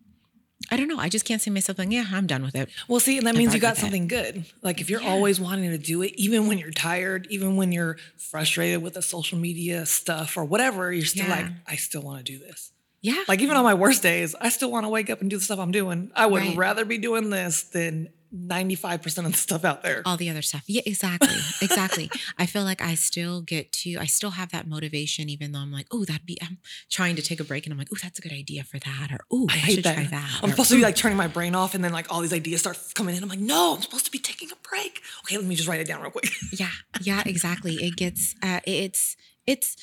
[0.70, 0.98] I don't know.
[0.98, 2.68] I just can't see myself like, yeah, I'm done with it.
[2.88, 3.80] Well, see, and that I means you got with it.
[3.82, 4.46] something good.
[4.62, 5.10] Like if you're Yeah.
[5.10, 9.02] always wanting to do it, even when you're tired, even when you're frustrated with the
[9.02, 11.36] social media stuff or whatever, you're still Yeah.
[11.42, 12.70] like, I still want to do this.
[13.02, 13.22] Yeah.
[13.28, 15.42] Like even on my worst days, I still want to wake up and do the
[15.44, 16.10] stuff I'm doing.
[16.14, 16.56] I would Right.
[16.56, 20.02] rather be doing this than 95% of the stuff out there.
[20.06, 20.62] all the other stuff.
[20.66, 21.34] Yeah, exactly.
[21.60, 22.10] Exactly.
[22.38, 25.70] I feel like I still get to, I still have that motivation, even though I'm
[25.72, 26.56] like, oh, that'd be, I'm
[26.90, 29.08] trying to take a break and I'm like, oh, that's a good idea for that.
[29.12, 29.94] Or, oh, I, I hate should that.
[29.94, 30.38] try that.
[30.42, 32.32] I'm or, supposed to be like turning my brain off and then like all these
[32.32, 33.22] ideas start coming in.
[33.22, 35.02] I'm like, no, I'm supposed to be taking a break.
[35.24, 36.30] Okay, let me just write it down real quick.
[36.52, 36.70] yeah,
[37.02, 37.74] yeah, exactly.
[37.74, 39.76] It gets, uh, it's, it's,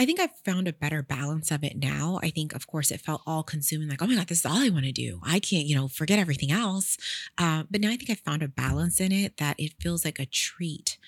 [0.00, 2.20] I think I've found a better balance of it now.
[2.22, 4.58] I think, of course, it felt all consuming, like, oh my God, this is all
[4.58, 5.20] I want to do.
[5.24, 6.96] I can't, you know, forget everything else.
[7.36, 10.20] Uh, but now I think I've found a balance in it that it feels like
[10.20, 10.98] a treat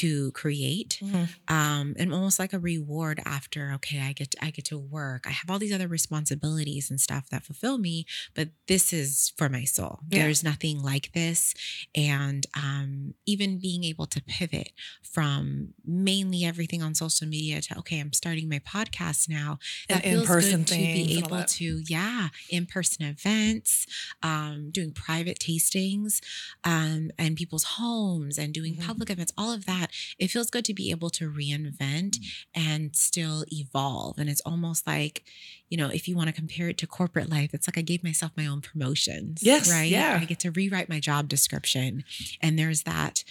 [0.00, 1.00] to create
[1.48, 5.22] um and almost like a reward after okay i get to, i get to work.
[5.26, 7.96] I have all these other responsibilities and stuff that fulfill me
[8.36, 10.00] but this is for my soul.
[10.10, 10.22] Yeah.
[10.24, 11.54] there's nothing like this.
[11.94, 14.70] And um even being able to pivot
[15.02, 20.04] from mainly everything on social media to okay i'm starting my podcast now And that
[20.10, 23.86] feels good to be and able to yeah in-person events
[24.22, 26.20] um doing private tastings
[26.64, 28.86] um and people's homes and doing Mhm.
[28.90, 29.83] public events all of that
[30.18, 32.26] it feels good to be able to reinvent mm.
[32.54, 34.18] and still evolve.
[34.18, 35.24] And it's almost like,
[35.68, 38.04] you know, if you want to compare it to corporate life, it's like I gave
[38.04, 39.42] myself my own promotions.
[39.42, 39.90] Yes, Right.
[39.90, 40.18] yeah.
[40.20, 42.04] I get to rewrite my job description.
[42.40, 43.24] And there's that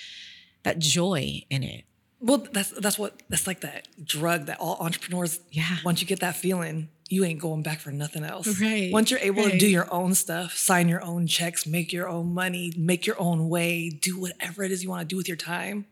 [0.64, 1.84] that joy in it.
[2.20, 5.78] Well, that's that's what that's like that drug that all entrepreneurs Yeah.
[5.84, 8.60] once you get that feeling, you ain't going back for nothing else.
[8.62, 12.08] Right, Once you're able to do your own stuff, sign your own checks, make your
[12.08, 15.28] own money, make your own way, do whatever it is you want to do with
[15.28, 15.86] your time.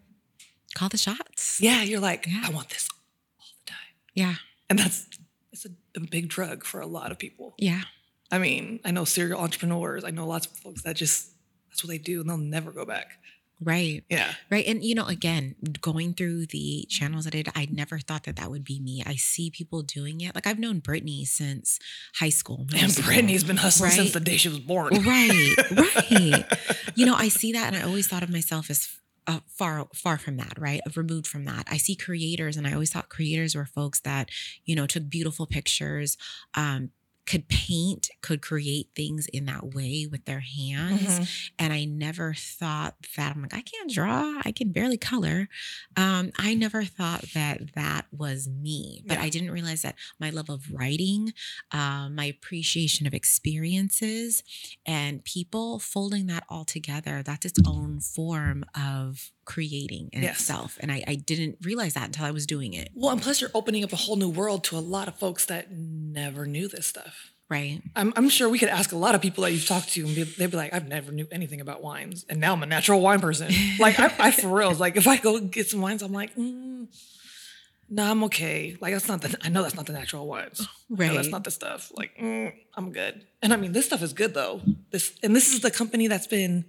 [0.74, 1.60] Call the shots.
[1.62, 2.42] Yeah, you're like, Yeah.
[2.46, 2.88] I want this
[3.40, 3.80] all the time.
[4.14, 4.36] Yeah.
[4.70, 5.08] And that's
[5.52, 7.56] it's a, a big drug for a lot of people.
[7.58, 7.82] Yeah.
[8.32, 10.04] I mean, I know serial entrepreneurs.
[10.04, 11.32] I know lots of folks that just
[11.70, 13.14] that's what they do and they'll never go back.
[13.64, 14.04] Right.
[14.10, 14.34] Yeah.
[14.50, 14.66] Right.
[14.66, 18.38] And, you know, again, going through the channels that I did, I never thought that
[18.38, 19.04] that would be me.
[19.06, 20.34] I see people doing it.
[20.34, 21.78] Like I've known Brittany since
[22.16, 22.66] high school.
[22.76, 23.06] And school.
[23.06, 24.94] Brittany's been hustling since the day she was born.
[24.94, 26.46] Right, right.
[26.96, 28.88] you know, I see that, and I always thought of myself as
[29.28, 30.82] uh, far, far from that, right?
[30.96, 31.68] Removed from that.
[31.70, 34.30] I see creators, and I always thought creators were folks that,
[34.66, 36.18] you know, took beautiful pictures,
[36.56, 36.90] um,
[37.32, 41.02] could paint, could create things in that way with their hands.
[41.20, 41.50] Mhm.
[41.60, 45.48] And I never thought that I'm like, I can't draw, I can barely color.
[45.96, 49.24] Um, I never thought that that was me, but Yeah.
[49.24, 51.34] I didn't realize that my love of writing,
[51.72, 54.44] um, my appreciation of experiences
[54.86, 60.40] and people, folding that all together, that's its own form of creating in Yes.
[60.42, 60.78] itself.
[60.82, 62.90] And I, I didn't realize that until I was doing it.
[62.94, 65.46] Well, and plus you're opening up a whole new world to a lot of folks
[65.46, 67.21] that never knew this stuff.
[67.52, 67.82] Right.
[67.98, 70.16] I'm, I'm sure we could ask a lot of people that you've talked to, and
[70.16, 73.02] be, they'd be like, "I've never knew anything about wines, and now I'm a natural
[73.02, 76.14] wine person." Like I, I for real, like if I go get some wines, I'm
[76.14, 76.88] like, mm,
[77.90, 79.38] "No, I'm okay." Like that's not the.
[79.42, 80.66] I know that's not the natural wines.
[80.90, 81.14] Right.
[81.14, 81.92] that's not the stuff.
[81.94, 83.26] Like mm, I'm good.
[83.42, 84.62] And I mean, this stuff is good though.
[84.92, 86.64] This and this is the company that's been.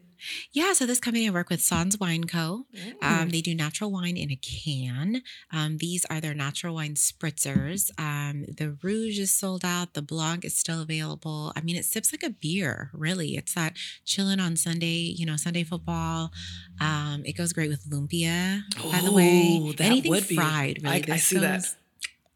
[0.52, 2.66] Yeah, so this company I work with, Sans Wine Co.
[2.74, 2.94] Mm.
[3.22, 5.22] Um, they do natural wine in a can.
[5.52, 7.90] Um, these are their natural wine spritzers.
[7.98, 9.94] Um, the Rouge is sold out.
[9.94, 11.52] The Blanc is still available.
[11.56, 13.36] I mean, it sips like a beer, really.
[13.36, 16.32] It's that chilling on Sunday, you know, Sunday football.
[16.80, 19.58] Um, it goes great with lumpia, by the way.
[19.62, 21.08] Ooh, that Anything would be- fried, really.
[21.10, 21.64] I- I see that.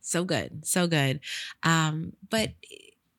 [0.00, 1.18] So good, so good.
[1.64, 2.50] Um, but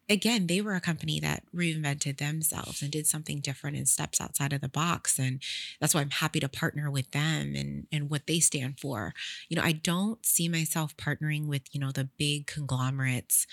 [0.10, 4.54] again, they were a company that reinvented themselves and did something different and steps outside
[4.54, 5.20] of the box.
[5.20, 5.42] And
[5.80, 9.14] that's why I'm happy to partner with them and, and what they stand for.
[9.50, 13.46] You know, I don't see myself partnering with, you know, the big conglomerates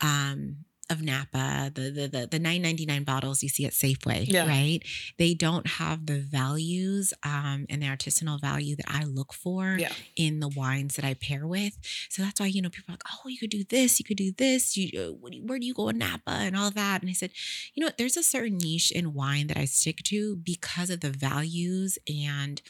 [0.00, 4.46] um, of Napa, the the the, the 9.99 bottles you see at Safeway, Yeah.
[4.46, 4.80] right?
[5.18, 9.92] They don't have the values um, and the artisanal value that I look for Yeah.
[10.16, 11.78] in the wines that I pair with.
[12.10, 14.16] So that's why you know people are like, oh, you could do this, you could
[14.18, 14.76] do this.
[14.76, 17.00] You, uh, what do where do you go in Napa and all that?
[17.02, 17.32] And I said,
[17.74, 17.98] you know what?
[17.98, 22.60] There's a certain niche in wine that I stick to because of the values and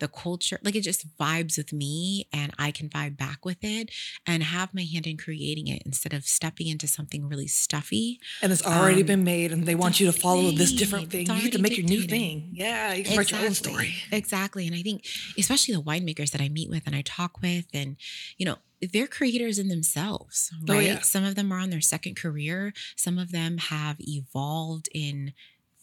[0.00, 0.58] the culture.
[0.62, 3.90] Like it just vibes with me, and I can vibe back with it
[4.26, 8.18] and have my hand in creating it instead of stepping into something really stuffy.
[8.42, 11.26] And it's already Um, been made, and they want you to follow this different thing.
[11.28, 12.50] You get to make your new thing.
[12.52, 13.94] Yeah, you can write your own story.
[14.10, 14.66] Exactly.
[14.66, 15.06] And I think,
[15.38, 17.96] especially the winemakers that I meet with and I talk with, and,
[18.36, 18.56] you know,
[18.92, 20.86] they're creators in themselves, Oh, right?
[20.86, 21.00] yeah.
[21.02, 22.72] Some of them are on their second career.
[22.96, 25.34] Some of them have evolved in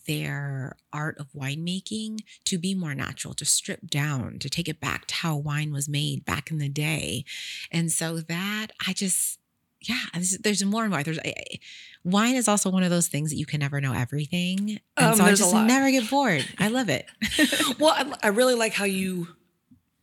[0.08, 5.06] their art of winemaking to be more natural, to strip down, to take it back
[5.08, 7.24] to how wine was made back in the day.
[7.72, 9.40] And so that I just,
[9.82, 10.00] yeah,
[10.40, 11.04] there's, more and more.
[11.04, 11.60] There's I, I-
[12.04, 15.16] wine is also one of those things that you can never know everything, and Um,
[15.18, 16.46] so I just never get bored.
[16.58, 17.06] I love it.
[17.80, 19.28] well, I, I really like how you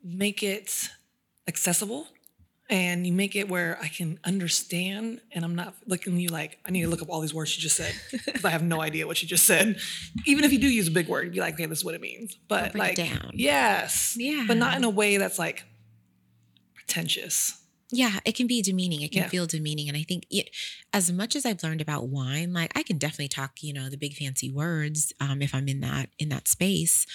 [0.02, 0.90] make it
[1.48, 2.06] accessible
[2.70, 6.58] and you make it where I can understand and I'm not looking at you like,
[6.64, 8.80] I need to look up all these words you just said because I have no
[8.80, 9.76] idea what you just said.
[10.26, 12.00] Even if you do use a big word, be like, okay, this is what it
[12.00, 12.36] means.
[12.48, 13.32] But like, down.
[13.34, 14.16] yes.
[14.18, 14.44] Yeah.
[14.48, 15.64] But not in a way that's like
[16.74, 17.60] pretentious.
[17.94, 19.02] Yeah, it can be demeaning.
[19.02, 19.28] It can Yeah.
[19.28, 19.88] feel demeaning.
[19.88, 20.50] And I think it,
[20.92, 23.96] as much as I've learned about wine, like I can definitely talk, you know, the
[23.96, 27.06] big fancy words um, if I'm in that in that space.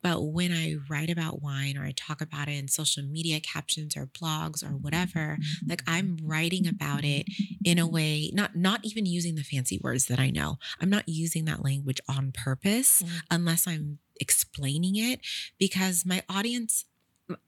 [0.00, 3.96] But when I write about wine or I talk about it in social media captions
[3.96, 7.26] or blogs or whatever, like I'm writing about it
[7.64, 10.58] in a way, not not even using the fancy words that I know.
[10.80, 13.22] I'm not using that language on purpose Mhm.
[13.30, 15.20] unless I'm explaining it
[15.58, 16.84] because my audience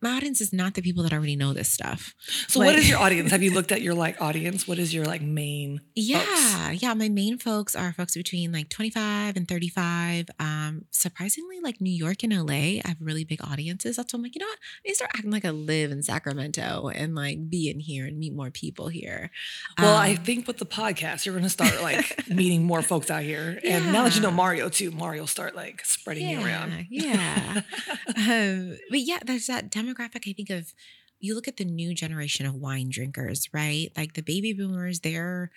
[0.02, 2.14] my audience is not the people that already know this stuff.
[2.48, 3.30] So what Like- is your audience?
[3.30, 4.68] Have you looked at your like audience?
[4.68, 6.94] What is your like main Yeah, yeah.
[6.94, 10.28] My main folks are folks between like 25 and 35.
[10.38, 13.96] Um, surprisingly, like New York and LA, I have really big audiences.
[13.96, 14.58] That's why I'm like, you know what?
[14.58, 18.06] I need to start acting like I live in Sacramento and like be in here
[18.06, 19.30] and meet more people here.
[19.78, 23.10] Well, I Um, think with the podcast, you're going to start like meeting more folks
[23.10, 23.58] out here.
[23.64, 26.86] And now that you know Mario too, Mario start like spreading you around.
[26.90, 27.62] Yeah.
[28.16, 30.28] um, but yeah, there's that demographic.
[30.28, 30.74] I think of
[31.20, 33.90] you look at the new generation of wine drinkers, right?
[33.96, 35.50] Like the baby boomers, they're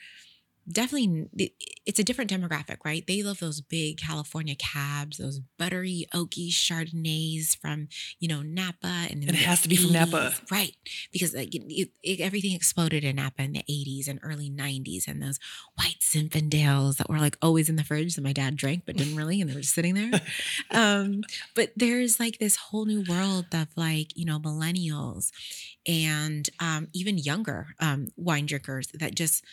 [0.69, 1.52] definitely
[1.86, 3.06] it's a different demographic, right?
[3.06, 7.88] They love those big California cabs, those buttery, oaky Chardonnays from
[8.19, 10.34] you know Napa, and And it has to be from Napa.
[10.52, 10.76] right?
[11.12, 15.08] Because like it, it- it- everything exploded in Napa in the '80s and early '90s,
[15.08, 15.39] and those
[15.76, 19.15] white Zinfandels that were like always in the fridge that my dad drank but didn't
[19.15, 20.21] really, and they were just sitting there.
[20.71, 21.23] um,
[21.56, 25.32] but there's like this whole new world of like you know millennials
[25.88, 29.43] and um, even younger um, wine drinkers that just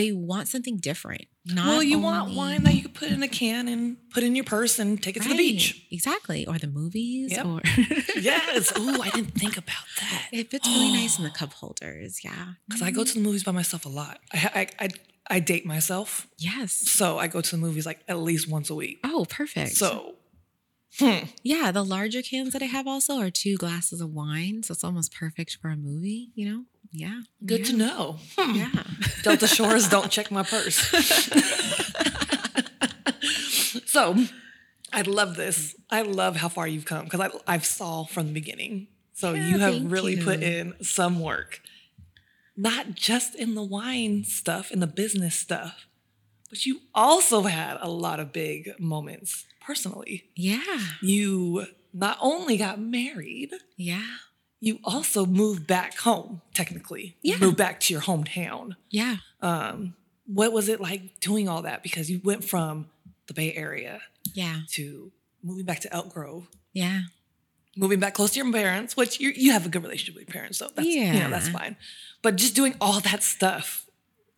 [0.00, 1.26] they want something different.
[1.46, 4.34] Not well, you want wine that you could put in a can and put in
[4.34, 5.86] your purse and take it to the beach.
[5.90, 7.46] exactly, or the movies, Yep.
[7.46, 7.60] or
[8.16, 8.72] Yes.
[8.76, 10.26] Oh, I didn't think about that.
[10.32, 12.20] it fits really nice in the cup holders.
[12.24, 14.18] Yeah, Because I go to the movies by myself a lot.
[14.32, 14.88] I, I, I,
[15.36, 16.26] I date myself.
[16.38, 16.72] yes.
[16.72, 18.98] So I go to the movies like at least once a week.
[19.04, 19.76] Oh, perfect.
[19.76, 20.16] So,
[20.98, 21.26] hmm.
[21.42, 24.84] yeah, the larger cans that I have also are two glasses of wine, so it's
[24.84, 26.30] almost perfect for a movie.
[26.34, 27.66] You know, yeah, good yeah.
[27.66, 28.16] to know.
[28.36, 28.54] Hmm.
[28.54, 28.82] Yeah.
[29.22, 30.76] Delta Shores, don't check my purse.
[33.86, 34.16] so
[34.92, 35.76] I love this.
[35.90, 38.88] I love how far you've come because I I've saw from the beginning.
[39.12, 41.60] So Yeah, you have really put in some work.
[42.56, 45.86] Not just in the wine stuff, in the business stuff,
[46.48, 50.24] but you also had a lot of big moments personally.
[50.34, 50.78] Yeah.
[51.02, 54.06] You not only got married, Yeah.
[54.60, 57.16] you also moved back home, technically.
[57.22, 57.38] You Yeah.
[57.38, 59.18] moved back to your hometown Yeah.
[59.42, 59.94] um,
[60.26, 61.82] what was it like doing all that?
[61.82, 62.88] Because you went from
[63.26, 64.00] the Bay Area
[64.32, 64.60] Yeah.
[64.72, 65.10] to
[65.42, 67.02] moving back to Elk Grove, Yeah.
[67.76, 70.32] moving back close to your parents, which you you have a good relationship with your
[70.32, 71.76] parents, so that's you know that's fine.
[72.22, 73.86] But just doing all that stuff,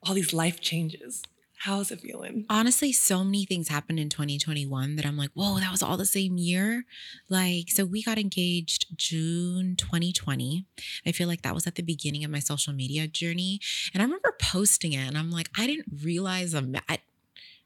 [0.03, 1.23] all these life changes,
[1.63, 2.45] how's it feeling?
[2.51, 6.05] Honestly, so many things happened in 2021 that I'm like, whoa, that was all the
[6.05, 6.85] same year.
[7.29, 10.67] Like, so we got engaged June 2020.
[11.07, 13.61] I feel like that was at the beginning of my social media journey.
[13.95, 16.99] And I remember posting it and I'm like, I didn't realize I'm, I,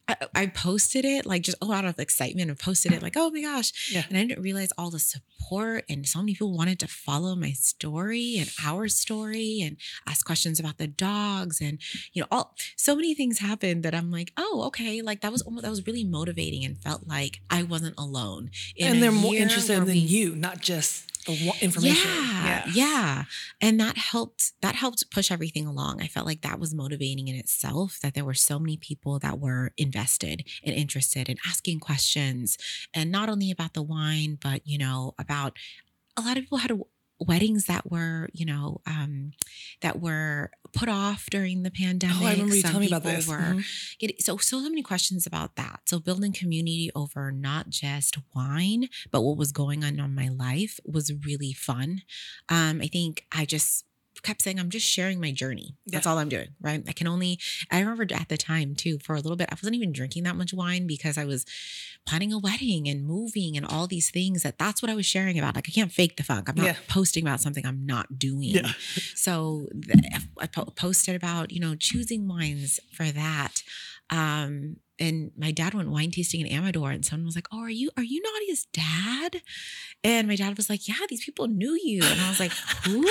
[0.08, 3.30] I, I posted it like just a lot of excitement and posted it like, oh
[3.30, 3.90] my gosh.
[3.92, 4.04] Yeah.
[4.08, 7.50] And I didn't realize all the support and so many people wanted to follow my
[7.52, 11.78] story and our story and ask questions about the dogs and
[12.12, 15.42] you know all so many things happened that I'm like, oh okay, like that was
[15.42, 18.50] almost that was really motivating and felt like I wasn't alone.
[18.76, 22.10] In and they're more interested than we- you, not just the information.
[22.10, 23.24] Yeah, yeah,
[23.60, 24.52] and that helped.
[24.62, 26.00] That helped push everything along.
[26.00, 27.98] I felt like that was motivating in itself.
[28.02, 32.56] That there were so many people that were invested and interested in asking questions,
[32.94, 35.56] and not only about the wine, but you know about
[36.16, 36.72] a lot of people had
[37.18, 39.32] weddings that were, you know, um,
[39.80, 42.16] that were put off during the pandemic.
[42.20, 43.26] Oh, I remember you Some telling me about this.
[43.26, 43.64] Were Mhm.
[43.98, 45.80] getting, so so many questions about that.
[45.86, 50.78] So building community over not just wine, but what was going on in my life
[50.84, 52.02] was really fun.
[52.48, 53.84] Um, I think I just
[54.26, 56.12] kept saying i'm just sharing my journey that's Yeah.
[56.12, 57.38] all i'm doing right i can only
[57.70, 60.36] i remember at the time too for a little bit i wasn't even drinking that
[60.36, 61.44] much wine because i was
[62.06, 65.38] planning a wedding and moving and all these things that that's what i was sharing
[65.38, 66.76] about like i can't fake the funk i'm not Yeah.
[66.88, 68.72] posting about something i'm not doing Yeah.
[69.14, 69.68] so
[70.40, 73.62] I posted about you know choosing wines for that.
[74.10, 77.70] Um, and my dad went wine tasting in Amador, and someone was like, "Oh, are
[77.70, 79.42] you are you Nadia's dad?"
[80.04, 82.52] And my dad was like, "Yeah, these people knew you," and I was like,
[82.84, 83.08] "Who?"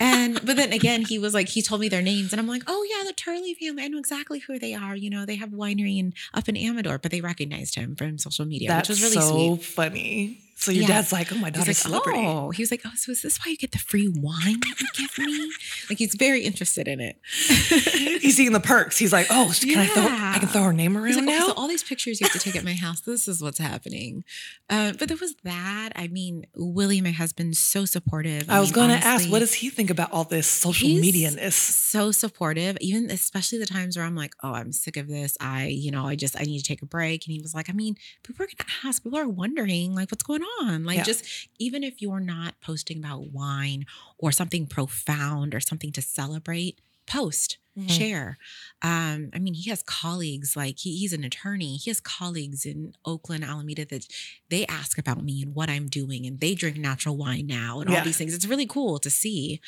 [0.00, 2.62] and but then again, he was like, he told me their names, and I'm like,
[2.66, 3.84] "Oh yeah, the Turley family.
[3.84, 4.94] I know exactly who they are.
[4.96, 8.44] You know, they have winery in up in Amador, but they recognized him from social
[8.44, 10.41] media, That's which was really so sweet." funny.
[10.62, 10.88] So your Yeah.
[10.88, 12.20] dad's like, oh, my daughter's like, celebrity.
[12.24, 14.80] oh, he was like, oh, so is this why you get the free wine that
[14.80, 15.50] you give me?
[15.88, 17.16] Like he's very interested in it.
[18.22, 18.96] He's seeing the perks.
[18.98, 20.04] He's like, oh, can I throw?
[20.04, 21.38] I can throw her name around like, now.
[21.42, 23.00] oh, so all these pictures you have to take at my house.
[23.00, 24.24] This is what's happening.
[24.70, 25.90] Uh, but there was that.
[25.96, 28.48] I mean, Willie, my husband, so supportive.
[28.48, 31.30] I was mean, going to ask, what does he think about all this social media
[31.30, 31.54] ness?
[31.56, 35.66] so supportive even especially the times where i'm like oh i'm sick of this i
[35.66, 37.72] you know i just i need to take a break and he was like i
[37.72, 41.02] mean people are gonna ask people are wondering like what's going on like Yeah.
[41.04, 41.24] just
[41.58, 43.86] even if you're not posting about wine
[44.18, 47.90] or something profound or something to celebrate post Mhm.
[47.90, 48.38] share
[48.82, 52.94] um i mean he has colleagues like he, he's an attorney he has colleagues in
[53.06, 54.06] oakland alameda that
[54.50, 57.90] they ask about me and what i'm doing and they drink natural wine now and
[57.90, 57.98] Yeah.
[57.98, 59.58] all these things it's really cool to see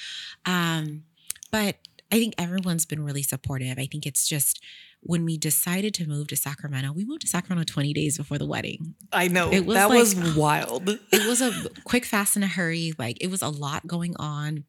[0.45, 1.05] um
[1.51, 1.77] but
[2.13, 3.79] I think everyone's been really supportive.
[3.79, 4.61] I think it's just
[5.01, 8.47] when we decided to move to Sacramento, we moved to Sacramento 20 days before the
[8.47, 8.95] wedding.
[9.13, 10.89] I know It was that like- was wild.
[10.89, 12.93] It was a quick, fast, and a hurry.
[12.99, 14.65] Like it was a lot going on.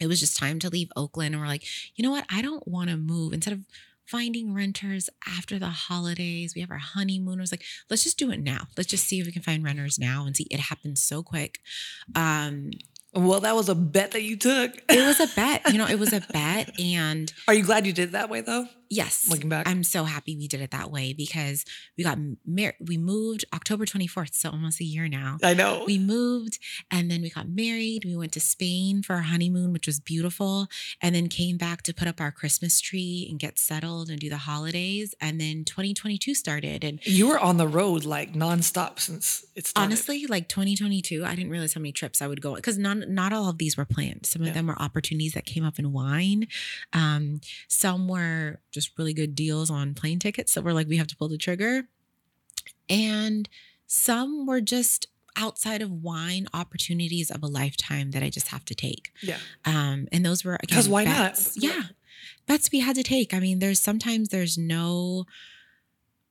[0.00, 1.34] It was just time to leave Oakland.
[1.34, 2.26] And we're like, you know what?
[2.30, 3.32] I don't want to move.
[3.32, 3.60] Instead of
[4.04, 7.38] finding renters after the holidays, we have our honeymoon.
[7.38, 8.68] I was like, let's just do it now.
[8.76, 10.46] Let's just see if we can find renters now and see.
[10.50, 11.60] It happened so quick.
[12.14, 12.70] Um,
[13.16, 14.72] Well, that was a bet that you took.
[14.88, 15.72] it was a bet.
[15.72, 16.78] You know, it was a bet.
[16.78, 18.68] And Are you glad you did it that way though?
[18.88, 19.26] Yes.
[19.28, 19.68] Looking back.
[19.68, 21.64] I'm so happy we did it that way because
[21.96, 22.76] we got married.
[22.80, 25.38] We moved October 24th, so almost a year now.
[25.42, 25.84] I know.
[25.86, 26.58] We moved
[26.90, 28.04] and then we got married.
[28.04, 30.68] We went to Spain for our honeymoon, which was beautiful,
[31.00, 34.28] and then came back to put up our Christmas tree and get settled and do
[34.28, 35.14] the holidays.
[35.20, 36.84] And then 2022 started.
[36.84, 39.86] And you were on the road like nonstop since it started.
[39.86, 43.32] honestly, like 2022, I didn't realize how many trips I would go because not not
[43.32, 44.26] all of these were planned.
[44.26, 44.54] Some of Yeah.
[44.54, 46.46] them were opportunities that came up in wine.
[46.92, 51.08] Um, some were just really good deals on plane tickets that were like we have
[51.08, 51.88] to pull the trigger,
[52.88, 53.48] and
[53.86, 55.08] some were just
[55.38, 59.12] outside of wine opportunities of a lifetime that I just have to take.
[59.20, 59.38] yeah.
[59.64, 61.50] Um, and those were again, 'Cause why not?
[61.56, 61.82] Yeah,
[62.46, 63.34] bets we had to take.
[63.34, 65.26] I mean, there's sometimes there's no,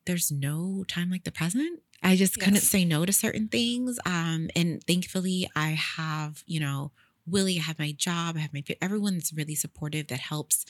[0.05, 1.81] there's no time like the present.
[2.03, 3.99] I just couldn't say no to certain things.
[4.05, 6.91] Um, and thankfully, I have you know
[7.27, 7.57] Willie.
[7.59, 8.35] I have my job.
[8.37, 10.65] I have my everyone that's really supportive that helps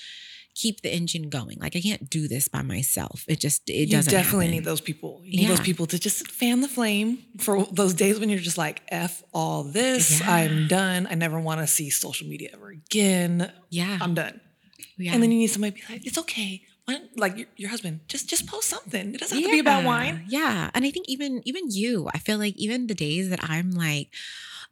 [0.56, 1.58] keep the engine going.
[1.60, 3.26] Like I can't do this by myself.
[3.28, 4.12] It just it you doesn't.
[4.12, 4.56] You definitely happen.
[4.60, 5.22] need those people.
[5.24, 8.58] You need those people to just fan the flame for those days when you're just
[8.58, 10.22] like, F all this.
[10.22, 10.32] Yeah.
[10.32, 11.08] I'm done.
[11.12, 13.52] I never want to see social media ever again.
[13.70, 14.40] Yeah, I'm done.
[14.98, 15.14] yeah.
[15.14, 16.62] And then you need somebody to be like, it's okay.
[16.88, 19.14] Don't- like your, your husband, just just post something.
[19.16, 20.26] It doesn't have to be about wine.
[20.30, 20.70] Yeah.
[20.74, 24.10] And I think even even you, I feel like even the days that I'm like,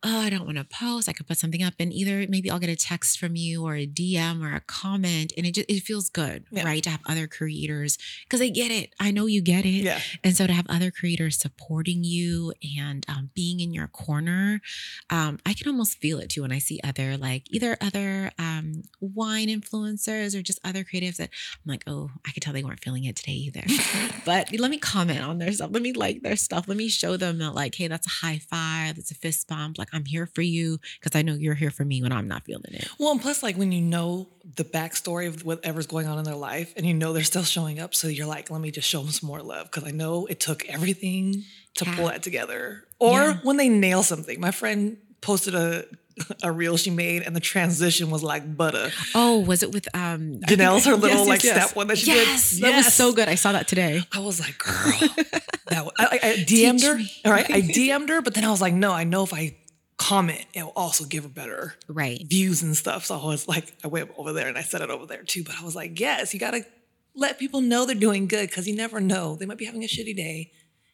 [0.03, 2.59] oh, I don't want to post, I could put something up and either maybe I'll
[2.59, 5.31] get a text from you or a DM or a comment.
[5.37, 6.63] And it just it feels good, Yeah.
[6.65, 6.83] right?
[6.83, 8.93] To have other creators because I get it.
[8.99, 9.69] I know you get it.
[9.83, 9.99] Yeah.
[10.23, 14.61] And so to have other creators supporting you and um, being in your corner,
[15.09, 18.83] um, I can almost feel it too when I see other like either other um,
[18.99, 21.29] wine influencers or just other creatives that
[21.65, 23.63] I'm like, oh, I could tell they weren't feeling it today either.
[24.25, 25.69] but let me comment on their stuff.
[25.71, 26.67] Let me like their stuff.
[26.67, 28.95] Let me show them that like, hey, that's a high five.
[28.95, 29.77] That's a fist bump.
[29.77, 32.43] Like I'm here for you because I know you're here for me when I'm not
[32.45, 32.87] feeling it.
[32.99, 36.35] Well, and plus, like when you know the backstory of whatever's going on in their
[36.35, 39.01] life, and you know they're still showing up, so you're like, let me just show
[39.01, 41.43] them some more love because I know it took everything
[41.75, 41.95] to Yeah.
[41.95, 42.83] pull that together.
[42.99, 43.37] Or Yeah.
[43.43, 45.85] when they nail something, my friend posted a
[46.43, 48.91] a reel she made, and the transition was like butter.
[49.15, 51.65] Oh, was it with um Janelle's her little Yes, like yes, yes.
[51.65, 52.27] step one that she did.
[52.27, 53.27] Yes, that was so good.
[53.27, 54.03] I saw that today.
[54.11, 54.75] I was like, girl,
[55.69, 56.47] that was, I, I- I DM'd
[56.79, 56.95] Teach her.
[56.97, 57.11] me.
[57.25, 59.55] All right, I DM'd her, but then I was like, no, I know if I
[60.03, 62.21] comment, it will also give her better Right.
[62.27, 63.05] views and stuff.
[63.05, 65.43] So I was like, I went over there and I said it over there too.
[65.43, 66.65] But I was like, yes, you gotta
[67.15, 69.35] let people know they're doing good because you never know.
[69.35, 70.51] They might be having a shitty day.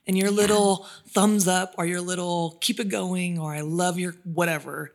[0.08, 4.14] And your little thumbs up or your little keep it going or I love your
[4.24, 4.94] whatever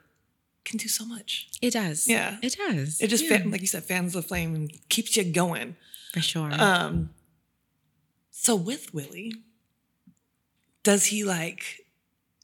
[0.65, 1.49] can do so much.
[1.62, 2.09] It does.
[2.09, 2.39] Yeah.
[2.43, 3.01] It does.
[3.01, 5.77] It just, Yeah, fan, like you said, fans the flame and keeps you going.
[6.12, 6.51] for sure.
[6.53, 7.11] Um,
[8.31, 9.33] so with Willie,
[10.83, 11.81] does he like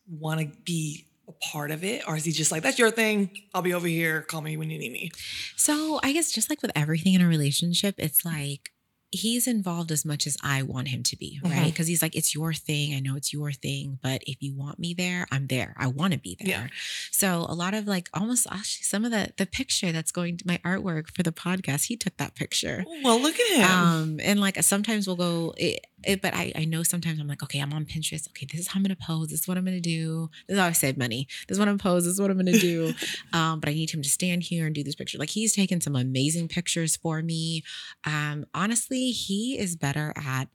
[0.08, 3.30] want to be a part of it, or is he just like, "That's your thing.
[3.54, 4.22] I'll be over here.
[4.22, 5.10] Call me when you need me."
[5.56, 8.70] So I guess just like with everything in a relationship, it's like
[9.12, 11.52] he's involved as much as I want him to be, right?
[11.52, 11.64] Mhm.
[11.64, 12.94] Because he's like, it's your thing.
[12.94, 15.74] I know it's your thing, but if you want me there, I'm there.
[15.76, 16.48] I want to be there.
[16.48, 16.66] Yeah.
[17.10, 20.46] So a lot of like almost actually some of the the picture that's going to
[20.46, 22.84] my artwork for the podcast, he took that picture.
[23.02, 23.70] Well, look at him.
[23.70, 27.42] Um, and like sometimes we'll go, it, it, but I, I know sometimes I'm like,
[27.42, 28.28] okay, I'm on Pinterest.
[28.30, 29.28] Okay, this is how I'm gonna pose.
[29.28, 30.30] This is what I'm gonna do.
[30.46, 31.26] This is how I save money.
[31.46, 32.04] This is what I'm gonna pose.
[32.04, 32.92] This is what I'm gonna do.
[33.32, 35.18] um, but I need him to stand here and do this picture.
[35.18, 37.62] Like he's taken some amazing pictures for me.
[38.04, 40.48] Um, honestly, he is better at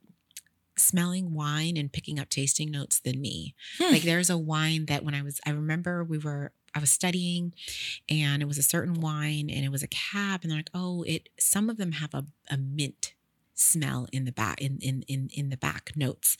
[0.78, 3.54] smelling wine and picking up tasting notes than me.
[3.78, 3.92] Hmm.
[3.92, 7.54] Like there's a wine that when I was, I remember we were, I was studying
[8.08, 11.02] and it was a certain wine and it was a cab and they're like, oh,
[11.04, 13.14] it, some of them have a, a mint
[13.58, 16.36] smell in the back, in, in, in, in the back notes.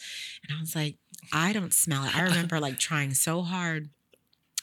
[0.47, 0.99] And I was like,
[1.33, 2.17] I don't smell it.
[2.17, 3.91] I remember like trying so hard.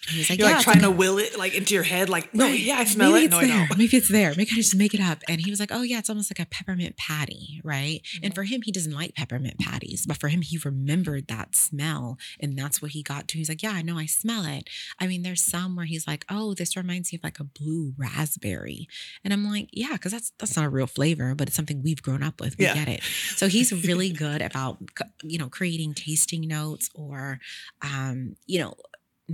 [0.09, 2.33] He was like, You're yeah, like trying to will it like into your head, like,
[2.33, 2.59] no, Right.
[2.59, 3.31] yeah, I smell Maybe it.
[3.31, 3.77] No, I don't.
[3.77, 4.33] Maybe it's there.
[4.35, 5.23] Maybe I just make it up.
[5.29, 8.25] And he was like, "Oh yeah, it's almost like a peppermint patty, right?" Mm-hmm.
[8.25, 12.17] And for him, he doesn't like peppermint patties, but for him, he remembered that smell,
[12.39, 13.37] and that's what he got to.
[13.37, 16.25] He's like, "Yeah, I know, I smell it." I mean, there's some where he's like,
[16.29, 18.87] "Oh, this reminds me of like a blue raspberry,"
[19.23, 22.01] and I'm like, "Yeah, because that's that's not a real flavor, but it's something we've
[22.01, 22.57] grown up with.
[22.57, 22.73] We Yeah.
[22.75, 23.03] get it."
[23.35, 24.79] So he's really good about
[25.23, 27.39] you know creating tasting notes or,
[27.81, 28.75] um, you know.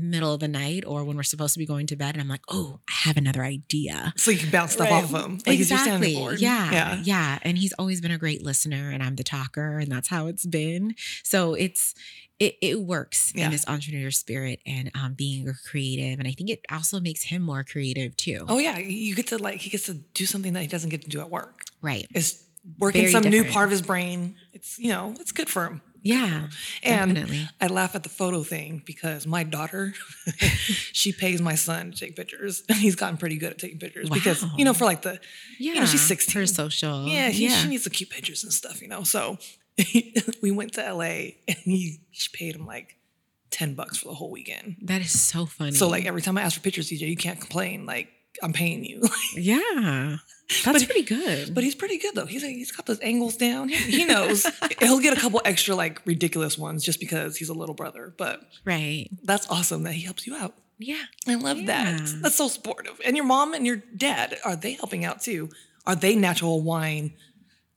[0.01, 2.27] Middle of the night, or when we're supposed to be going to bed, and I'm
[2.27, 5.03] like, "Oh, I have another idea." So you can bounce stuff Right.
[5.03, 5.39] off of him.
[5.45, 6.37] Like he's your sounding exactly.
[6.41, 7.01] Yeah, Yeah.
[7.03, 7.39] yeah.
[7.43, 10.45] And he's always been a great listener, and I'm the talker, and that's how it's
[10.45, 10.95] been.
[11.23, 11.93] So it's
[12.39, 13.45] it it works Yeah.
[13.45, 17.41] in this entrepreneur spirit and um, being creative, and I think it also makes him
[17.41, 18.45] more creative too.
[18.47, 21.01] Oh yeah, you get to like he gets to do something that he doesn't get
[21.03, 21.61] to do at work.
[21.81, 22.07] Right?
[22.13, 22.43] It's
[22.77, 24.35] working Very some new part of his brain.
[24.53, 25.81] It's you know it's good for him.
[26.01, 26.47] Yeah,
[26.83, 27.49] And definitely.
[27.59, 29.93] I laugh at the photo thing because my daughter,
[30.93, 34.09] she pays my son to take pictures, and he's gotten pretty good at taking pictures
[34.09, 35.19] because you know for like the
[35.59, 36.41] Yeah, you know she's sixteen.
[36.41, 37.05] for social.
[37.07, 37.55] Yeah, she, yeah.
[37.57, 39.03] she needs some cute pictures and stuff, you know.
[39.03, 39.37] So
[40.41, 42.95] we went to LA and he she paid him like
[43.51, 44.77] ten bucks for the whole weekend.
[44.83, 45.71] that is so funny.
[45.71, 47.85] So like every time I ask for pictures, DJ, you can't complain.
[47.85, 48.09] Like
[48.41, 49.01] I'm paying you.
[49.35, 50.17] yeah,
[50.63, 51.53] that's But- pretty good.
[51.53, 52.25] but he's pretty good though.
[52.25, 53.69] He's he's got those angles down.
[53.69, 54.45] He, he knows.
[54.79, 58.13] He'll get a couple extra like ridiculous ones just because he's a little brother.
[58.17, 59.07] But right?
[59.23, 60.55] that's awesome that he helps you out.
[60.77, 61.03] Yeah.
[61.27, 62.01] I love that.
[62.21, 62.99] That's so supportive.
[63.05, 65.49] And your mom and your dad are they helping out too?
[65.85, 67.13] Are they natural wine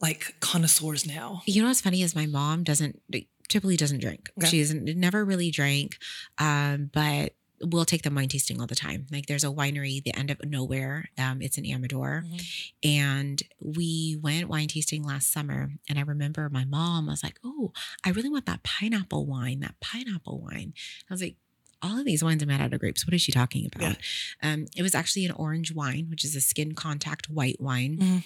[0.00, 1.42] like connoisseurs now?
[1.46, 3.00] You know what's funny is my mom doesn't
[3.48, 4.30] typically doesn't drink.
[4.38, 4.46] Okay.
[4.46, 5.98] She's never really drank,
[6.38, 9.06] um, but we'll take them wine tasting all the time.
[9.10, 11.10] Like there's a winery, the end of nowhere.
[11.18, 12.24] Um, it's in Amador,
[12.82, 15.70] and we went wine tasting last summer.
[15.88, 17.72] And I remember my mom was like, "Oh,
[18.04, 19.60] I really want that pineapple wine.
[19.60, 20.74] That pineapple wine."
[21.08, 21.36] I was like.
[21.84, 23.04] All of these wines are made out of grapes.
[23.08, 23.96] What is she talking about?
[24.40, 28.24] Um, it was actually an orange wine, which is a skin contact white wine Mhm.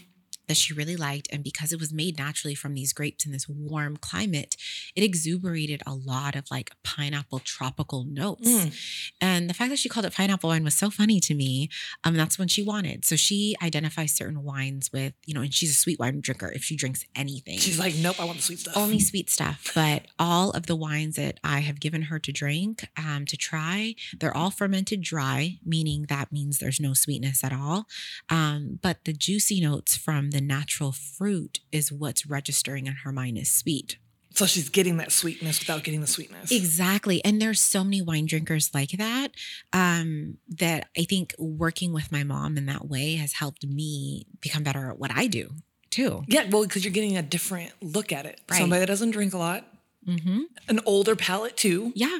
[0.48, 1.28] That she really liked.
[1.32, 4.56] And because it was made naturally from these grapes in this warm climate,
[4.94, 8.48] it exuberated a lot of like pineapple tropical notes.
[8.48, 9.12] Mm.
[9.20, 11.68] And the fact that she called it pineapple wine was so funny to me.
[12.04, 13.04] Um, that's when she wanted.
[13.04, 16.62] So she identifies certain wines with, you know, and she's a sweet wine drinker if
[16.64, 17.58] she drinks anything.
[17.58, 18.76] She's like, nope, I want the sweet stuff.
[18.76, 22.88] only sweet stuff, but all of the wines that I have given her to drink,
[22.96, 27.86] um, to try, they're all fermented dry, meaning that means there's no sweetness at all.
[28.30, 33.38] Um, but the juicy notes from the natural fruit is what's registering in her mind
[33.38, 33.98] as sweet.
[34.34, 36.50] so she's getting that sweetness without getting the sweetness.
[36.52, 37.24] Exactly.
[37.24, 39.28] And there's so many wine drinkers like that.
[39.72, 44.62] Um, that I think working with my mom in that way has helped me become
[44.62, 45.52] better at what I do
[45.90, 46.22] too.
[46.28, 48.40] Yeah, well, because you're getting a different look at it.
[48.50, 48.58] Right.
[48.60, 49.66] Somebody that doesn't drink a lot,
[50.06, 50.42] Mm-hmm.
[50.68, 52.18] an older palate too, Yeah.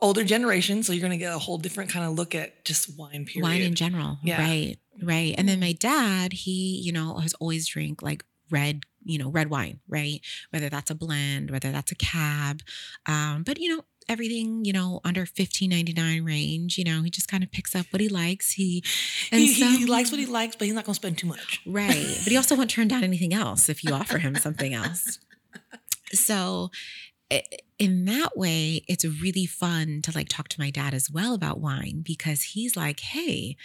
[0.00, 0.82] Older generation.
[0.82, 3.42] So you're going to get a whole different kind of look at just wine, period.
[3.42, 4.18] wine in general.
[4.22, 4.40] Yeah.
[4.40, 4.76] Right.
[5.02, 5.34] Right.
[5.38, 9.50] And then my dad, he, you know, has always drank like red, you know, red
[9.50, 10.20] wine, right?
[10.50, 12.60] Whether that's a blend, whether that's a cab.
[13.06, 17.10] Um, but you know, everything, you know, under fifteen ninety nine range, you know, he
[17.10, 18.52] just kind of picks up what he likes.
[18.52, 18.84] He
[19.32, 21.28] and he, so he likes what he likes, but he's not going to spend too
[21.28, 21.62] much.
[21.66, 22.18] Right.
[22.24, 25.18] But he also won't turn down anything else if you offer him something else.
[26.12, 26.70] So
[27.30, 27.42] Eh,
[27.78, 31.60] in that way, it's really fun to like talk to my dad as well about
[31.60, 33.56] wine because he's like, hey,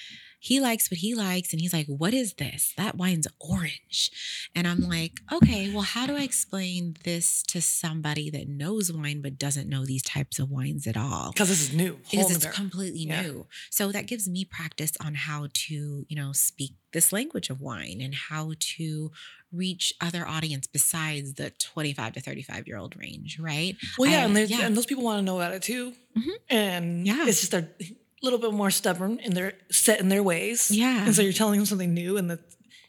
[0.46, 1.52] he likes what he likes.
[1.52, 2.72] And he's like, what is this?
[2.78, 4.12] That wine's orange.
[4.54, 9.22] And I'm like, okay, well, how do I explain this to somebody that knows wine
[9.24, 11.32] but doesn't know these types of wines at all?
[11.32, 11.98] Because this is new.
[12.12, 13.22] because it's completely Yeah.
[13.24, 13.48] new.
[13.72, 18.00] So that gives me practice on how to, you know, speak this language of wine
[18.00, 19.12] and how to
[19.52, 23.76] reach other audience besides the 25 to 35 year old range, right?
[23.98, 24.62] Well, yeah, I- and, yeah.
[24.66, 25.94] and those people want to know about it too.
[26.16, 26.32] Mhm.
[26.50, 27.26] And Yeah.
[27.28, 27.86] it's just they're a
[28.24, 30.72] little bit more stubborn and they're set in their ways.
[30.72, 31.06] Yeah.
[31.06, 32.40] And so you're telling them something new, and the,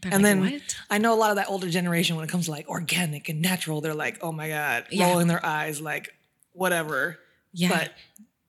[0.02, 0.76] They're and like, then what?
[0.90, 3.42] I know a lot of that older generation when it comes to like organic and
[3.42, 5.08] natural, they're like, oh my god, Yeah.
[5.10, 6.14] rolling their eyes, like
[6.52, 7.18] whatever.
[7.52, 7.68] Yeah.
[7.70, 7.92] But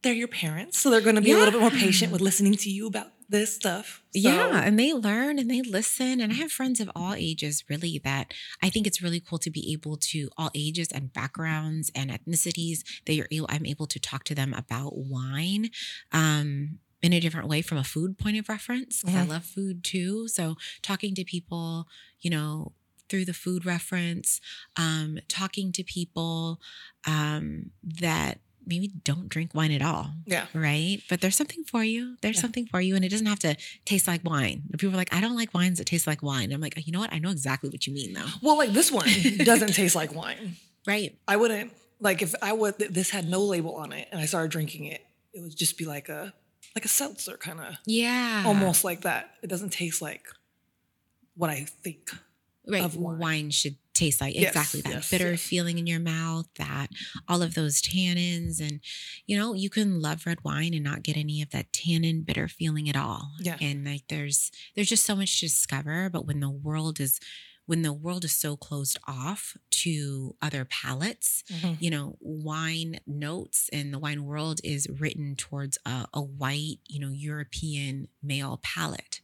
[0.01, 2.53] they're your parents, so they're going to be a little bit more patient with listening
[2.53, 4.03] to you about this stuff.
[4.13, 6.19] So- yeah, and they learn and they listen.
[6.21, 9.49] And I have friends of all ages, really, that I think it's really cool to
[9.49, 13.47] be able to all ages and backgrounds and ethnicities that you're able.
[13.49, 15.69] I'm able to talk to them about wine.
[16.11, 19.84] Um, in a different way from a food point of reference because I love food
[19.84, 20.28] too.
[20.28, 21.88] So talking to people,
[22.21, 22.71] you know,
[23.07, 24.41] through the food reference,
[24.78, 26.59] um, talking to people
[27.05, 30.45] um, that maybe don't drink wine at all Yeah.
[30.53, 31.01] right?
[31.09, 32.18] But there's something for you.
[32.22, 32.41] There's Yeah.
[32.41, 33.55] something for you, and it doesn't have to
[33.86, 34.63] taste like wine.
[34.78, 36.51] People are like, I don't like wines that taste like wine.
[36.51, 37.11] I'm like, you know what?
[37.13, 38.26] I know exactly what you mean, though.
[38.41, 39.07] Well, like this one
[39.43, 40.55] doesn't taste like wine.
[40.86, 41.18] Right?
[41.28, 42.78] I wouldn't like if I would.
[42.78, 45.01] This had no label on it, and I started drinking it.
[45.34, 46.34] It would just be like a
[46.76, 48.43] like a seltzer kind of Yeah.
[48.45, 49.32] almost like that.
[49.41, 50.28] It doesn't taste like
[51.36, 52.11] what I think.
[52.68, 52.84] right.
[52.84, 53.18] of wine.
[53.20, 53.49] wine.
[53.49, 55.41] should taste like Yes, exactly that yes, bitter yes.
[55.41, 56.89] feeling in your mouth, that
[57.28, 58.80] all of those tannins, and
[59.26, 62.48] you know, you can love red wine and not get any of that tannin bitter
[62.48, 63.32] feeling at all.
[63.39, 63.58] Yeah.
[63.60, 66.10] And like, there's there's just so much to discover.
[66.10, 67.20] But when the world is
[67.68, 71.74] when the world is so closed off to other palates, mm-hmm.
[71.80, 77.00] you know, wine notes and the wine world is written towards a, a white, you
[77.00, 79.20] know, European male palate.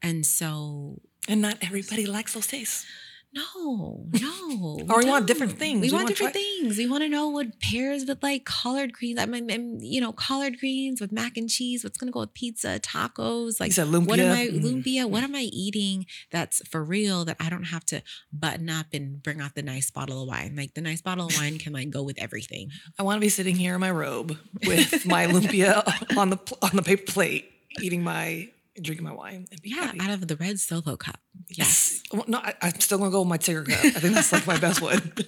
[0.00, 2.86] And so, And not everybody likes those tastes.
[3.32, 4.78] No, no.
[4.90, 5.80] Or we want different things.
[5.80, 6.76] We, We want different try- things.
[6.78, 9.20] We want to know what pairs with like collard greens.
[9.20, 11.84] I mean, you know, collard greens with mac and cheese.
[11.84, 13.60] What's going to go with pizza, tacos?
[13.60, 14.06] Like, lumpia.
[14.06, 14.62] what am I Mm.
[14.64, 15.08] lumpia?
[15.08, 18.02] What am I eating that's for real that I don't have to
[18.32, 20.54] button up and bring out the nice bottle of wine?
[20.56, 22.70] Like the nice bottle of wine can like go with everything.
[22.98, 25.84] I want to be sitting here in my robe with my lumpia
[26.16, 27.48] on the on the paper plate,
[27.80, 28.48] eating my
[28.80, 29.46] drinking my wine.
[29.50, 30.00] And be Yeah, happy.
[30.00, 31.20] out of the red solo cup.
[31.48, 32.02] Yes.
[32.12, 33.84] Well, no, I, I'm still gonna go with my Tigger cup.
[33.84, 35.12] I think that's like my best one.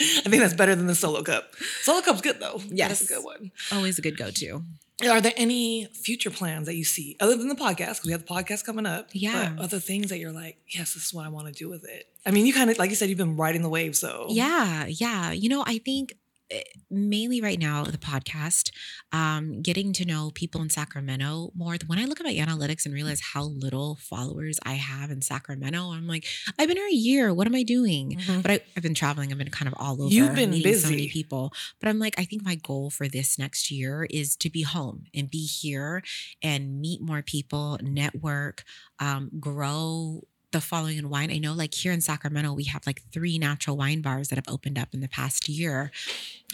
[0.00, 1.54] I think that's better than the solo cup.
[1.82, 2.60] Solo cup's good though.
[2.70, 3.52] that's a good one.
[3.72, 4.62] Always a good go to.
[5.08, 7.76] Are there any future plans that you see other than the podcast?
[7.76, 9.08] Because we have the podcast coming up.
[9.12, 9.52] Yeah.
[9.56, 11.84] But other things that you're like, yes, this is what I want to do with
[11.84, 12.06] it.
[12.24, 13.96] I mean, you kind of like you said, you've been riding the wave.
[13.96, 15.32] So Yeah, yeah.
[15.32, 16.14] You know, I think
[16.90, 18.70] mainly right now the podcast
[19.12, 22.94] um getting to know people in sacramento more when i look at my analytics and
[22.94, 26.24] realize how little followers i have in sacramento i'm like
[26.58, 28.42] i've been here a year what am i doing Mhm.
[28.42, 30.88] but I, i've been traveling i've been kind of all over You've been meeting so
[30.88, 31.10] many busy.
[31.10, 34.62] people but i'm like i think my goal for this next year is to be
[34.62, 36.02] home and be here
[36.42, 38.64] and meet more people network
[39.00, 40.22] um, grow
[40.54, 41.32] the following in wine.
[41.32, 44.48] I know, like here in Sacramento, we have like three natural wine bars that have
[44.48, 45.90] opened up in the past year,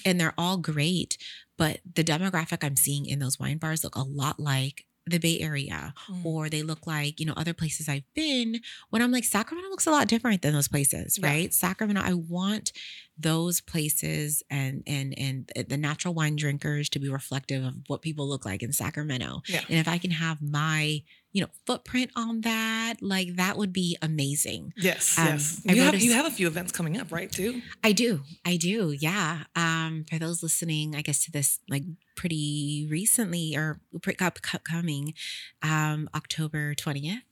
[0.04, 1.18] and they're all great.
[1.58, 5.38] But the demographic I'm seeing in those wine bars look a lot like the Bay
[5.40, 6.24] Area, Mm.
[6.24, 8.60] or they look like, you know, other places I've been.
[8.90, 11.26] When I'm like, Sacramento looks a lot different than those places, Yeah.
[11.28, 11.52] right?
[11.54, 12.72] Sacramento, I want
[13.18, 18.26] those places and and and the natural wine drinkers to be reflective of what people
[18.26, 19.42] look like in Sacramento.
[19.46, 19.60] Yeah.
[19.68, 21.02] And if I can have my,
[21.32, 24.72] you know, footprint on that, like that would be amazing.
[24.76, 25.60] Yes, Um, yes.
[25.66, 27.30] You have, noticed- you have a few events coming up, right?
[27.30, 27.60] Too.
[27.84, 28.22] I do.
[28.46, 28.96] I do.
[28.98, 29.44] Yeah.
[29.54, 31.84] Um, for those listening, I guess to this like
[32.20, 35.14] pretty recently or pretty up coming,
[35.62, 37.22] um, October 20th,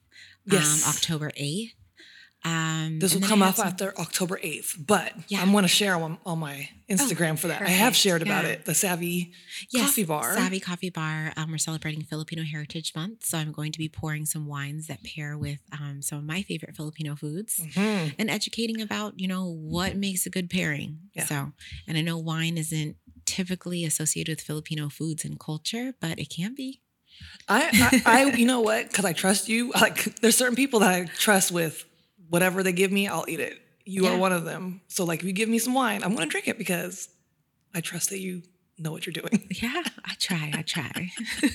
[0.45, 0.83] Yes.
[0.83, 1.73] um, October 8th.
[2.45, 5.41] Um, This will come off some- after October 8th, but Yeah.
[5.41, 7.61] I'm going to share on, on my Instagram for that.
[7.61, 8.51] I have shared about Yeah.
[8.51, 8.65] it.
[8.65, 9.33] The Savvy
[9.73, 10.35] Yes, Coffee Bar.
[10.37, 11.33] Savvy Coffee Bar.
[11.35, 15.03] Um, we're celebrating Filipino Heritage Month, so I'm going to be pouring some wines that
[15.03, 17.59] pair with um, some of my favorite Filipino foods.
[17.59, 18.15] Mhm.
[18.17, 21.25] and educating about you know what makes a good pairing Yeah.
[21.25, 21.51] so
[21.87, 22.95] and i know wine isn't
[23.37, 26.69] typically associated with filipino foods and culture but it can be
[27.47, 27.61] I,
[28.05, 28.87] I, I, you know what?
[28.87, 29.71] Because I trust you.
[29.85, 31.75] Like, there's certain people that I trust with
[32.29, 33.59] whatever they give me, I'll eat it.
[33.85, 34.11] You Yeah.
[34.11, 34.81] are one of them.
[34.87, 37.09] So, like, if you give me some wine, I'm going to drink it because
[37.73, 38.43] I trust that you
[38.79, 39.47] know what you're doing.
[39.61, 40.51] Yeah, I try.
[40.53, 41.11] I try.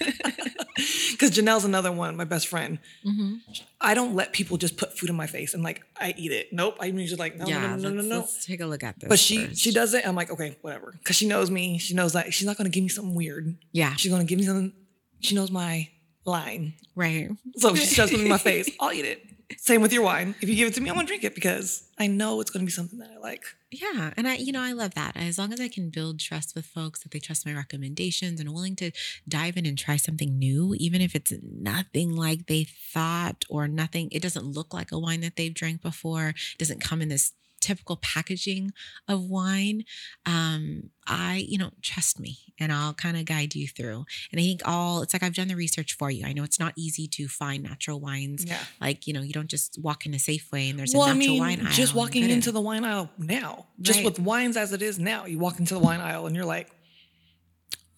[1.13, 2.79] Because Janelle's another one, my best friend.
[3.05, 3.37] hmm
[3.81, 6.53] I don't let people just put food in my face and like I eat it.
[6.53, 6.77] Nope.
[6.81, 8.17] I'm usually like, no, yeah, no, no, no, let's, no.
[8.21, 9.09] let's take a look at this.
[9.09, 9.61] But she first.
[9.61, 10.07] she does it.
[10.07, 10.95] I'm like, okay, whatever.
[10.99, 11.79] Because she knows me.
[11.79, 13.57] She knows that she's not gonna give me something weird.
[13.73, 14.73] Yeah, She's gonna give me something.
[15.21, 15.89] She knows my
[16.25, 16.75] line.
[16.97, 17.31] right.
[17.57, 19.23] So she shoves something in my face, I'll eat it.
[19.59, 20.35] Same with your wine.
[20.41, 22.65] If you give it to me, I'm gonna drink it because I know it's gonna
[22.65, 23.45] be something that I like.
[23.71, 25.17] Yeah, and I, you know, I love that.
[25.17, 28.53] As long as I can build trust with folks, that they trust my recommendations and
[28.53, 28.91] willing to
[29.29, 34.09] dive in and try something new, even if it's nothing like they thought or nothing,
[34.13, 37.33] it doesn't look like a wine that they've drank before, doesn't come in this
[37.65, 38.73] typical packaging
[39.09, 39.85] of wine.
[40.27, 44.05] Um, I, you know, trust me and I'll kind of guide you through.
[44.33, 46.25] And I think all it's like I've done the research for you.
[46.27, 48.45] I know it's not easy to find natural wines.
[48.45, 48.59] Yeah.
[48.81, 51.13] Like, you know, you don't just walk in a Safeway and there's well, a I
[51.15, 51.73] natural mean, wine aisle.
[51.73, 54.05] just walking into the wine aisle now, just Right.
[54.07, 56.71] with wines as it is now, you walk into the wine aisle and you're like,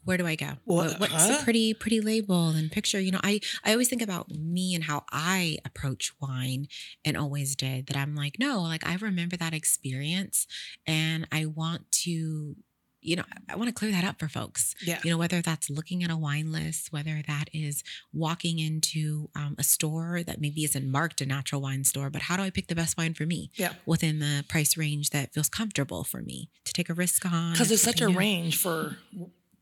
[0.07, 0.53] where do I go?
[0.65, 1.39] Well, What- what's huh?
[1.41, 3.01] a pretty pretty label and picture?
[3.01, 6.69] You know, I I always think about me and how I approach wine
[7.05, 7.97] and always did that.
[7.97, 10.47] I'm like, no, like I remember that experience,
[10.87, 12.57] and I want to,
[13.03, 14.75] you know, I want to clear that up for folks.
[14.85, 19.29] yeah, You know, whether that's looking at a wine list, whether that is walking into
[19.37, 22.51] um, a store that maybe isn't marked a natural wine store, but how do I
[22.51, 23.75] pick the best wine for me yeah.
[23.87, 27.53] within the price range that feels comfortable for me to take a risk on?
[27.53, 28.19] Because there's such a new?
[28.19, 28.97] range for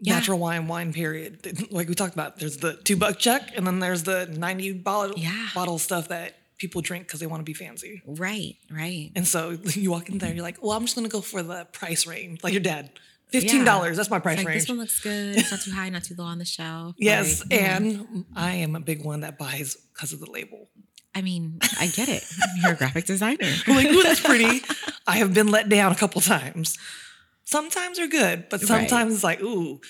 [0.04, 0.14] Yeah.
[0.14, 1.38] natural wine, wine period.
[1.70, 5.18] Like we talked about, there's the two buck Chuck, and then there's the 90 bottle
[5.18, 5.48] Yeah.
[5.54, 8.02] bottle stuff that people drink because they want to be fancy.
[8.06, 9.10] Right, right.
[9.16, 11.64] And so you walk in there, you're like, well, I'm just gonna go for the
[11.72, 12.90] price range, like your dad.
[13.30, 14.60] Fifteen dollars, that's my price like, range.
[14.62, 15.36] this one looks good.
[15.36, 16.94] It's not too high, not too low on the shelf.
[16.98, 17.76] yes, Like, yeah.
[17.76, 20.68] and I am a big one that buys because of the label.
[21.16, 22.22] I mean, I get it.
[22.62, 23.50] You're a graphic designer.
[23.66, 24.62] I'm like, ooh, that's pretty.
[25.06, 26.76] I have been let down a couple times.
[27.44, 28.66] Sometimes they're good, but Right.
[28.68, 29.80] sometimes it's like, ooh,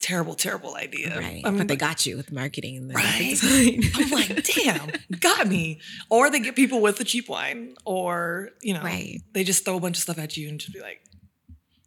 [0.00, 1.18] terrible, terrible idea.
[1.18, 1.42] right.
[1.44, 3.30] I mean, but they got you with marketing and the Right?
[3.30, 3.82] design.
[3.94, 4.90] I'm like, damn,
[5.20, 5.80] got me.
[6.10, 9.20] Or they get people with the cheap wine, or you know, Right.
[9.32, 11.00] they just throw a bunch of stuff at you and just be like,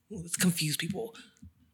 [0.10, 1.14] let's confuse people.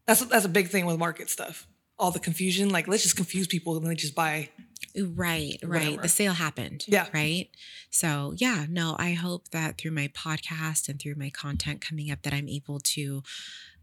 [0.08, 1.68] That's that's a big thing with market stuff.
[2.00, 4.50] All the confusion, like let's just confuse people and they just buy.
[4.96, 5.84] Right, right.
[5.84, 6.02] Whatever.
[6.04, 6.86] The sale happened.
[6.88, 7.08] Yeah.
[7.14, 7.50] Right.
[7.90, 12.22] So, yeah, no, I hope that through my podcast and through my content coming up,
[12.24, 13.24] that I'm able to,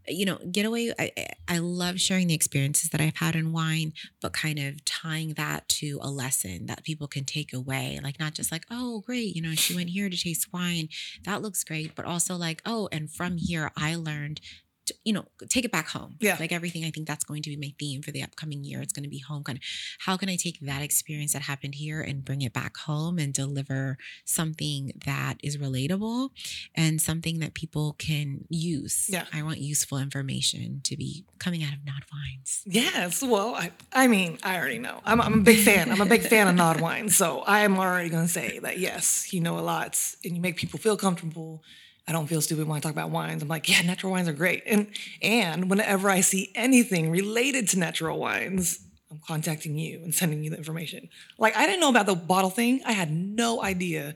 [0.07, 0.93] you know, get away.
[0.97, 3.91] I, I- I love sharing the experiences that I've had in wine,
[4.21, 7.99] but kind of tying that to a lesson that people can take away.
[8.01, 10.87] Like, not just like, oh, great, you know, she went here to taste wine.
[11.25, 11.93] That looks great.
[11.93, 14.39] But also, like, oh, and from here, I learned.
[14.87, 16.15] To, you know, take it back home.
[16.19, 16.37] Yeah.
[16.39, 18.81] Like everything, I think that's going to be my theme for the upcoming year.
[18.81, 19.63] It's going to be home kind of
[19.99, 23.33] how can I take that experience that happened here and bring it back home and
[23.33, 26.29] deliver something that is relatable
[26.75, 29.07] and something that people can use?
[29.09, 29.25] Yeah.
[29.31, 32.63] I want useful information to be coming out of NAD Wines.
[32.65, 35.01] Yes, well, I I mean, I already know.
[35.05, 35.91] I'm I'm a big fan.
[35.91, 37.15] I'm a big fan of NAD Wines.
[37.15, 40.57] so I am already gonna say that yes, you know a lot, and you make
[40.57, 41.63] people feel comfortable.
[42.07, 43.41] I don't feel stupid when I talk about wines.
[43.41, 44.63] I'm like, yeah, natural wines are great.
[44.65, 44.87] And
[45.21, 48.79] and whenever I see anything related to natural wines,
[49.09, 51.09] I'm contacting you and sending you the information.
[51.37, 52.81] Like I didn't know about the bottle thing.
[52.85, 54.15] I had no idea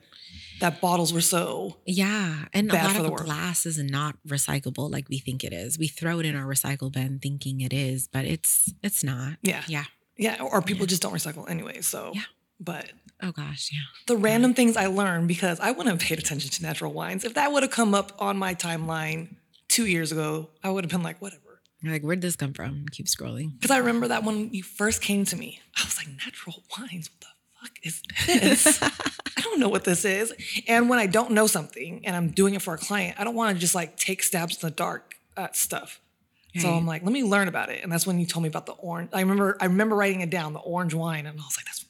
[0.62, 2.46] that bottles were so Yeah.
[2.54, 3.26] And Bad a lot for of the the world.
[3.26, 5.78] glass is not recyclable like we think it is.
[5.78, 9.38] We throw it in our recycle bin thinking it is, but it's it's not.
[9.42, 9.64] yeah.
[9.68, 9.84] Yeah.
[10.18, 10.42] Yeah.
[10.42, 11.82] Or people just don't recycle anyway.
[11.82, 12.22] So Yeah.
[12.60, 12.90] but
[13.26, 13.80] Oh gosh, yeah.
[14.06, 17.26] the random things I learned because I wouldn't have paid attention to natural wines.
[17.26, 19.36] If that would have come up on my timeline
[19.68, 21.42] two years ago, I would have been like, whatever.
[21.82, 22.86] You're like, where'd this come from?
[22.92, 23.54] Keep scrolling.
[23.60, 27.10] Because I remember that when you first came to me, I was like, natural wines?
[27.10, 27.28] What the
[27.62, 28.80] fuck is this?
[29.38, 30.32] I don't know what this is.
[30.68, 33.36] And when I don't know something and I'm doing it for a client, I don't
[33.36, 36.00] want to just like take stabs in the dark at stuff.
[36.58, 37.84] So I'm like, let me learn about it.
[37.84, 39.10] And that's when you told me about the orange.
[39.12, 41.86] I remember I remember writing it down, the orange wine, and I was like, that's.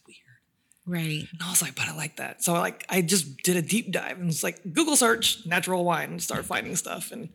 [0.86, 1.28] Right.
[1.32, 2.44] And I was like, but I like that.
[2.44, 6.12] So like I just did a deep dive and it's like Google search natural wine
[6.12, 7.30] and start finding stuff and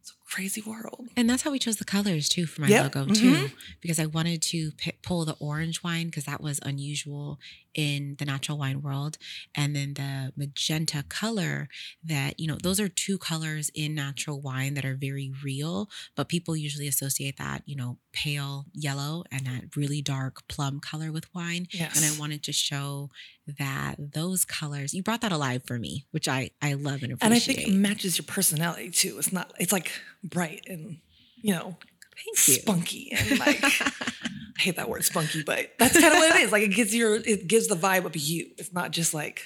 [0.00, 1.08] it's a crazy world.
[1.16, 2.82] And that's how we chose the colors too for my Yep.
[2.94, 3.46] logo mm-hmm.
[3.46, 7.40] too, because I wanted to p- pull the orange wine because that was unusual
[7.76, 9.18] in the natural wine world,
[9.54, 11.68] and then the magenta color
[12.02, 16.28] that you know those are two colors in natural wine that are very real, but
[16.28, 21.32] people usually associate that you know pale yellow and that really dark plum color with
[21.34, 21.66] wine.
[21.70, 21.94] Yes.
[21.96, 23.10] And I wanted to show
[23.58, 27.22] that those colors you brought that alive for me, which I I love and appreciate.
[27.22, 29.18] and I think it matches your personality too.
[29.18, 29.92] It's not it's like
[30.24, 30.98] bright and
[31.42, 31.76] you know
[32.16, 32.54] Thank you.
[32.54, 33.62] spunky and like
[34.58, 36.52] I hate that word spunky, but that's kind of what it is.
[36.52, 38.50] Like it gives your it gives the vibe of you.
[38.58, 39.42] It's not just like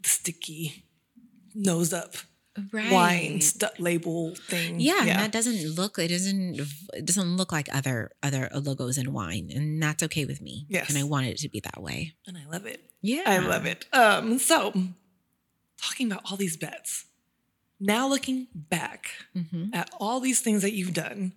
[0.00, 0.84] the sticky
[1.54, 2.14] nose up
[2.72, 2.92] right.
[2.92, 4.80] wine st- label thing.
[4.80, 6.60] Yeah, and that doesn't look it doesn't
[6.92, 10.66] it doesn't look like other other logos in wine, and that's okay with me.
[10.68, 10.88] Yes.
[10.88, 12.14] and I wanted it to be that way.
[12.26, 12.82] and I love it.
[13.00, 13.86] Yeah, I love it.
[13.92, 14.72] Um, so
[15.80, 17.06] talking about all these bets,
[17.80, 21.32] now looking back hmm at all these things that you've done,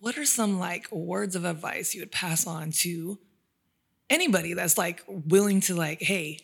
[0.00, 3.18] what are some like words of advice you would pass on to
[4.08, 6.40] anybody that's like willing to like, hey,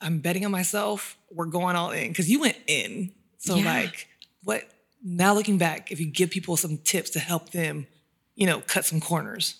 [0.00, 1.16] I'm betting on myself.
[1.30, 3.12] We're going all in because you went in.
[3.38, 3.64] So Yeah.
[3.64, 4.08] like,
[4.42, 4.64] what
[5.02, 7.86] now looking back, if you give people some tips to help them,
[8.34, 9.56] you know, cut some corners.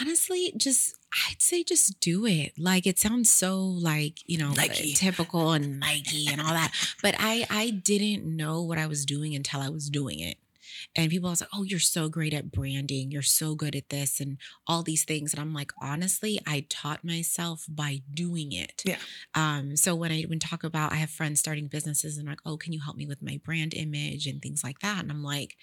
[0.00, 0.96] Honestly, just
[1.30, 2.54] I'd say just do it.
[2.58, 4.92] Like it sounds so like you know Nike.
[4.96, 6.72] typical and Nike and all that,
[7.02, 10.38] but I I didn't know what I was doing until I was doing it.
[10.96, 13.10] And people was like, "Oh, you're so great at branding.
[13.10, 17.04] You're so good at this and all these things." And I'm like, honestly, I taught
[17.04, 18.82] myself by doing it.
[18.84, 18.98] Yeah.
[19.34, 19.76] Um.
[19.76, 22.72] So when I when talk about, I have friends starting businesses and like, "Oh, can
[22.72, 25.56] you help me with my brand image and things like that?" And I'm like,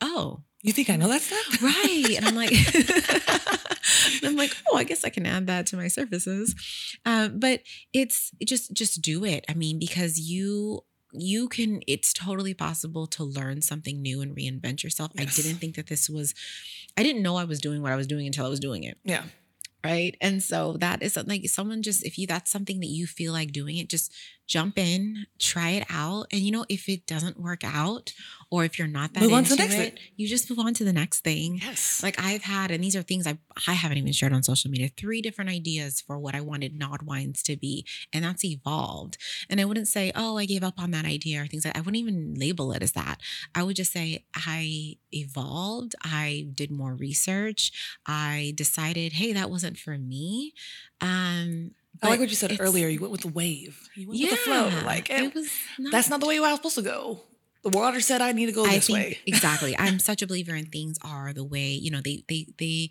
[0.00, 1.62] "Oh, You think I know that stuff?
[1.62, 2.50] right and i'm like
[4.24, 6.54] i'm like oh i guess i can add that to my services
[7.06, 7.60] um, but
[7.92, 13.24] it's just just do it i mean because you you can it's totally possible to
[13.24, 15.38] learn something new and reinvent yourself Yes.
[15.38, 16.34] i didn't think that this was
[16.96, 18.98] i didn't know i was doing what i was doing until i was doing it
[19.04, 19.22] Yeah.
[19.84, 23.32] right and so that is like someone just if you that's something that you feel
[23.32, 24.12] like doing it just
[24.48, 28.12] jump in try it out and you know if it doesn't work out
[28.50, 29.98] or if you're not that Move on into to the next it thing.
[30.16, 32.02] you just move on to the next thing Yes.
[32.02, 34.88] like I've had, and these are things I I haven't even shared on social media,
[34.96, 37.84] three different ideas for what I wanted NAD Wines to be.
[38.12, 39.18] And that's evolved.
[39.50, 41.80] And I wouldn't say, oh, I gave up on that idea or things like I
[41.80, 43.20] wouldn't even label it as that.
[43.54, 45.94] I would just say I evolved.
[46.02, 47.72] I did more research.
[48.06, 50.54] I decided, hey, that wasn't for me.
[51.02, 51.72] Um
[52.02, 52.88] I like what you said earlier.
[52.88, 53.88] You went with the wave.
[53.94, 54.70] You went with the flow.
[54.84, 57.20] Like it it, was not that's not the way I was supposed to go.
[57.64, 59.18] The water said I need to go I this think way.
[59.26, 59.76] exactly.
[59.76, 62.90] I'm such a believer in things are the way, you know, they they they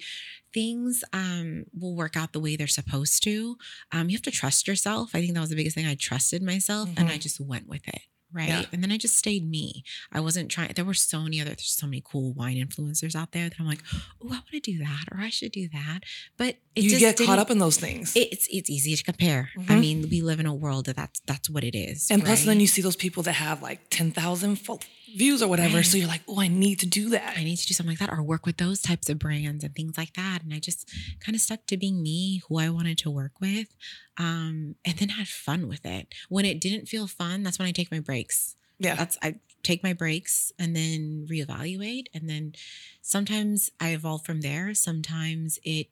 [0.53, 3.57] things um will work out the way they're supposed to.
[3.91, 5.11] Um you have to trust yourself.
[5.13, 5.87] I think that was the biggest thing.
[5.87, 8.01] I trusted myself and I just went with it.
[8.33, 8.49] Right.
[8.49, 8.65] Yeah.
[8.73, 9.83] And then I just stayed me.
[10.11, 13.31] I wasn't trying there were so many other there's so many cool wine influencers out
[13.31, 16.01] there that I'm like, oh, I want to do that or I should do that.
[16.37, 18.13] But it you get caught up in those things.
[18.15, 19.49] it's it's easy to compare.
[19.57, 19.79] I Mhm.
[19.79, 22.11] mean, we live in a world that that's that's what it is.
[22.11, 24.79] and plus, then you see those people that have like 10,000 fo-
[25.15, 25.77] views or whatever.
[25.77, 25.85] Right.
[25.85, 27.37] So you're like, oh, I need to do that.
[27.37, 29.73] I need to do something like that or work with those types of brands and
[29.73, 30.43] things like that.
[30.43, 33.69] And I just kind of stuck to being me, who I wanted to work with,
[34.17, 36.13] um, and then had fun with it.
[36.29, 38.55] When it didn't feel fun, that's when I take my breaks.
[38.79, 38.95] Yeah.
[38.95, 42.05] That's I take my breaks and then reevaluate.
[42.13, 42.53] And then
[43.01, 44.73] sometimes I evolve from there.
[44.73, 45.87] Sometimes it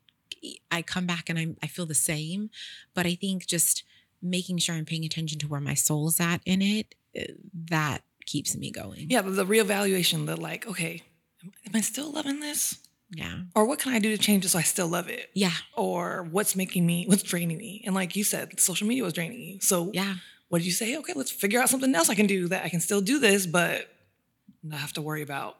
[0.71, 2.49] I come back and I'm I feel the same.
[2.93, 3.83] But I think just
[4.21, 7.33] making sure I'm paying attention to where my soul's at in it, uh,
[7.69, 9.07] that keeps me going.
[9.09, 9.21] yeah.
[9.21, 11.03] The, the reevaluation, the like, okay,
[11.43, 12.79] am, am I still loving this?
[13.11, 13.41] Yeah.
[13.53, 15.29] Or what can I do to change it so I still love it?
[15.35, 15.51] Yeah.
[15.75, 17.83] Or what's making me, what's draining me?
[17.85, 19.59] And like you said, social media was draining you.
[19.61, 20.15] So Yeah.
[20.55, 20.95] What did you say?
[20.95, 23.45] Okay, let's figure out something else I can do that I can still do this,
[23.45, 23.89] but
[24.63, 25.57] not have to worry about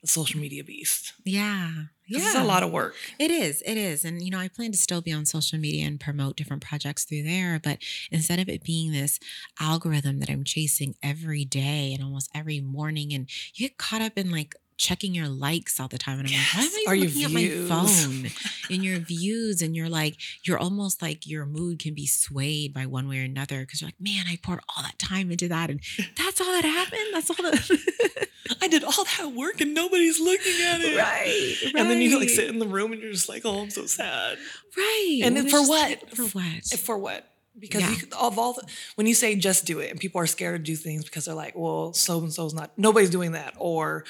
[0.00, 1.12] the social media beast.
[1.24, 1.70] Yeah.
[2.08, 2.18] Yeah.
[2.18, 2.96] It's a lot of work.
[3.20, 3.62] It is.
[3.64, 4.04] It is.
[4.04, 7.04] And, you know, I plan to still be on social media and promote different projects
[7.04, 7.60] through there.
[7.62, 7.78] But
[8.10, 9.20] instead of it being this
[9.60, 14.18] algorithm that I'm chasing every day and almost every morning, and you get caught up
[14.18, 16.18] in like checking your likes all the time.
[16.18, 16.86] And I'm like, why am Yes.
[16.88, 18.30] I looking at my phone
[18.70, 19.62] and your views?
[19.62, 23.24] And you're like, you're almost like your mood can be swayed by one way or
[23.24, 25.70] another because you're like, man, I poured all that time into that.
[25.70, 25.80] And
[26.16, 27.00] that's all that happened.
[27.12, 28.28] That's all that.
[28.60, 30.96] I did all that work and nobody's looking at it.
[30.98, 31.74] right.
[31.80, 33.86] And then you like sit in the room and you're just like, oh, I'm so
[33.86, 34.38] sad.
[34.76, 35.20] Right.
[35.24, 35.90] And then for what?
[36.02, 36.64] like, For what?
[36.78, 37.28] For what?
[37.58, 37.90] Because Yeah.
[37.90, 38.62] you, of all the,
[38.94, 41.34] when you say just do it, and people are scared to do things because they're
[41.34, 44.04] like, well, so and so's not, nobody's doing that, or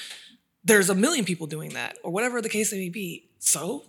[0.63, 3.29] there's a million people doing that, or whatever the case may be.
[3.39, 3.83] So,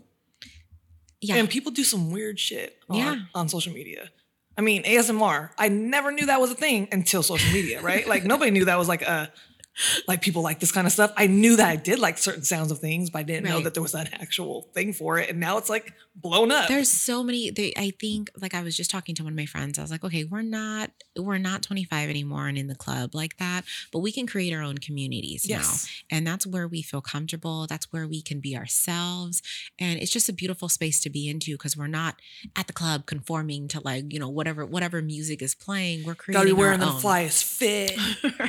[1.20, 1.36] yeah.
[1.36, 3.16] and people do some weird shit on, Yeah.
[3.34, 4.10] on social media.
[4.56, 5.50] I mean, ASMR.
[5.58, 8.06] I never knew that was a thing until social media, right?
[8.06, 9.32] like nobody knew that was like a
[10.08, 11.12] like people like this kind of stuff.
[11.16, 13.74] I knew that I did like certain sounds of things, but I didn't know that
[13.74, 15.30] there was an actual thing for it.
[15.30, 16.68] And now it's like blown up.
[16.68, 17.50] There's so many.
[17.50, 19.78] They, I think, like I was just talking to one of my friends.
[19.78, 23.36] I was like, okay, we're not, we're not 25 anymore and in the club like
[23.38, 25.88] that, but we can create our own communities Yes.
[26.10, 27.66] now, and that's where we feel comfortable.
[27.66, 29.42] That's where we can be ourselves,
[29.78, 32.16] and it's just a beautiful space to be into because we're not
[32.56, 36.00] at the club conforming to like you know whatever whatever music is playing.
[36.04, 37.96] We're Gotta creating be wearing the flyest fit,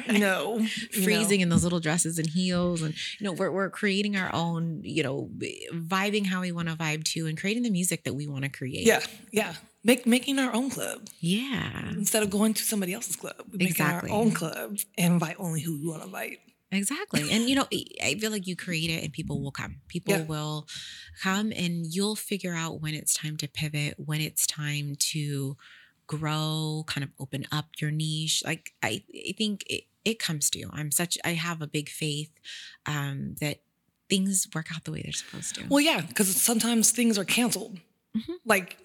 [0.12, 0.58] you know.
[0.58, 4.16] you Free freezing in those little dresses and heels, and you know, we're we're creating
[4.16, 5.30] our own, you know,
[5.74, 8.50] vibing how we want to vibe to, and creating the music that we want to
[8.50, 8.86] create.
[8.86, 9.02] Yeah,
[9.32, 9.54] yeah.
[9.84, 11.90] Make making our own club Yeah.
[11.92, 13.36] instead of going to somebody else's club.
[13.52, 14.10] We make Exactly.
[14.10, 16.40] our own club and invite only who we want to invite.
[16.72, 17.30] Exactly.
[17.32, 19.82] And you know, I- I feel like you create it and people will come.
[19.88, 20.24] People Yeah.
[20.24, 20.68] will
[21.22, 25.56] come and you'll figure out when it's time to pivot, when it's time to
[26.08, 28.44] grow, kind of open up your niche.
[28.46, 30.70] Like I, I think it, it comes to you.
[30.74, 32.32] I'm such I have a big faith
[32.86, 33.60] um that
[34.10, 35.66] things work out the way they're supposed to.
[35.70, 37.80] Well, yeah, because sometimes things are canceled.
[38.16, 38.36] Mhm.
[38.46, 38.78] Like,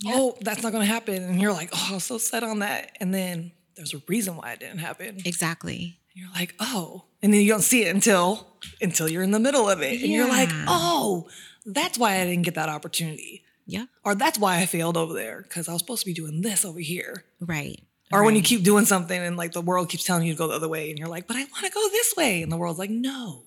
[0.00, 0.12] Yeah.
[0.16, 2.60] oh, that's not going to happen, and you're like, oh, I was so set on
[2.60, 5.08] that, and then there's a reason why it didn't happen.
[5.08, 5.98] And exactly.
[6.14, 8.46] you're like, oh, and then you don't see it until
[8.80, 11.28] until you're in the middle of it, and you're like, oh,
[11.66, 13.86] that's why I didn't get that opportunity, Yeah.
[14.04, 16.64] or that's why I failed over there because I was supposed to be doing this
[16.64, 17.24] over here.
[17.40, 17.80] Right.
[18.12, 20.48] Or when you keep doing something and like the world keeps telling you to go
[20.48, 22.58] the other way, and you're like, but I want to go this way, and the
[22.58, 23.44] world's like, no,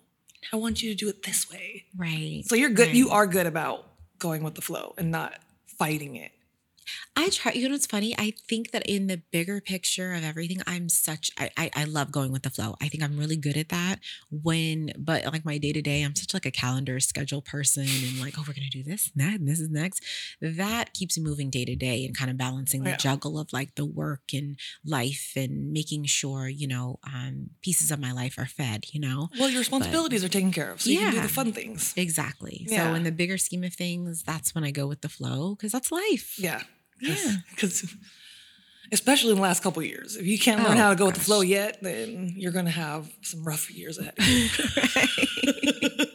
[0.51, 1.85] I want you to do it this way.
[1.95, 2.41] Right.
[2.45, 2.95] So you're good.
[2.95, 3.85] You are good about
[4.17, 5.37] going with the flow and not
[5.67, 6.31] fighting it.
[7.15, 7.51] I try.
[7.53, 8.13] You know it's funny?
[8.17, 11.31] I think that in the bigger picture of everything, I'm such.
[11.39, 12.75] I, I I love going with the flow.
[12.81, 13.99] I think I'm really good at that.
[14.31, 18.19] When, but like my day to day, I'm such like a calendar schedule person, and
[18.19, 20.03] like, oh, we're gonna do this and that, and this is next.
[20.41, 22.97] That keeps me moving day to day and kind of balancing the Yeah.
[22.97, 27.99] juggle of like the work and life and making sure you know um, pieces of
[27.99, 28.85] my life are fed.
[28.91, 29.29] You know.
[29.39, 31.93] Well, your responsibilities are taken care of, so you can do the fun things.
[31.97, 32.65] Exactly.
[32.69, 32.89] Yeah.
[32.89, 35.71] So in the bigger scheme of things, that's when I go with the flow because
[35.71, 36.37] that's life.
[36.37, 36.61] Yeah,
[36.99, 37.35] Yeah.
[37.49, 37.95] Because
[38.91, 41.05] especially in the last couple of years, if you can't learn Oh, how to go
[41.05, 44.13] with the flow yet, then you're gonna have some rough years ahead.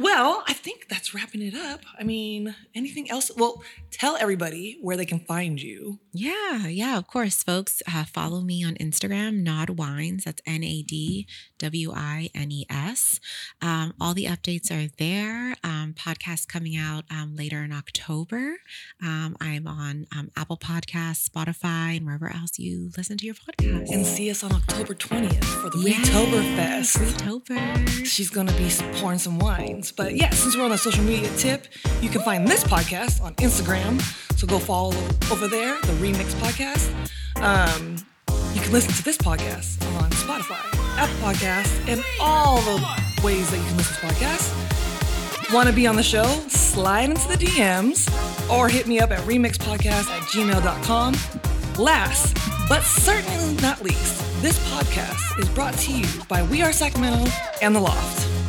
[0.00, 1.80] well, I think that's wrapping it up.
[1.98, 3.30] I mean, anything else?
[3.36, 5.98] Well, tell everybody where they can find you.
[6.12, 7.82] Yeah, yeah, of course, folks.
[7.92, 10.24] Uh, follow me on Instagram, NAD Wines.
[10.24, 11.26] That's N A D
[11.58, 13.20] W I N E S.
[13.62, 15.54] Um, all the updates are there.
[15.62, 18.56] Um, podcast coming out um, later in October.
[19.02, 23.90] Um, I'm on um, Apple Podcasts, Spotify, and wherever else you listen to your podcast.
[23.90, 26.96] And see us on October 20th for the Yes, Retoberfest.
[26.96, 28.06] Retober.
[28.06, 28.70] She's gonna be
[29.00, 29.89] pouring some wines.
[29.96, 31.66] But yeah, since we're on a social media tip,
[32.00, 34.00] you can find this podcast on Instagram.
[34.38, 34.94] So go follow
[35.30, 36.90] over there, the Remix Podcast.
[37.42, 37.96] Um,
[38.54, 40.60] you can listen to this podcast on Spotify,
[40.96, 42.76] Apple Podcasts, and all the
[43.22, 45.52] ways that you can listen to podcasts.
[45.52, 46.24] Want to be on the show?
[46.48, 48.08] Slide into the DMs
[48.50, 51.14] or hit me up at remixpodcast at gmail.com.
[51.76, 52.36] Last,
[52.68, 57.30] but certainly not least, this podcast is brought to you by We Are Sacramento
[57.62, 58.39] and The Loft.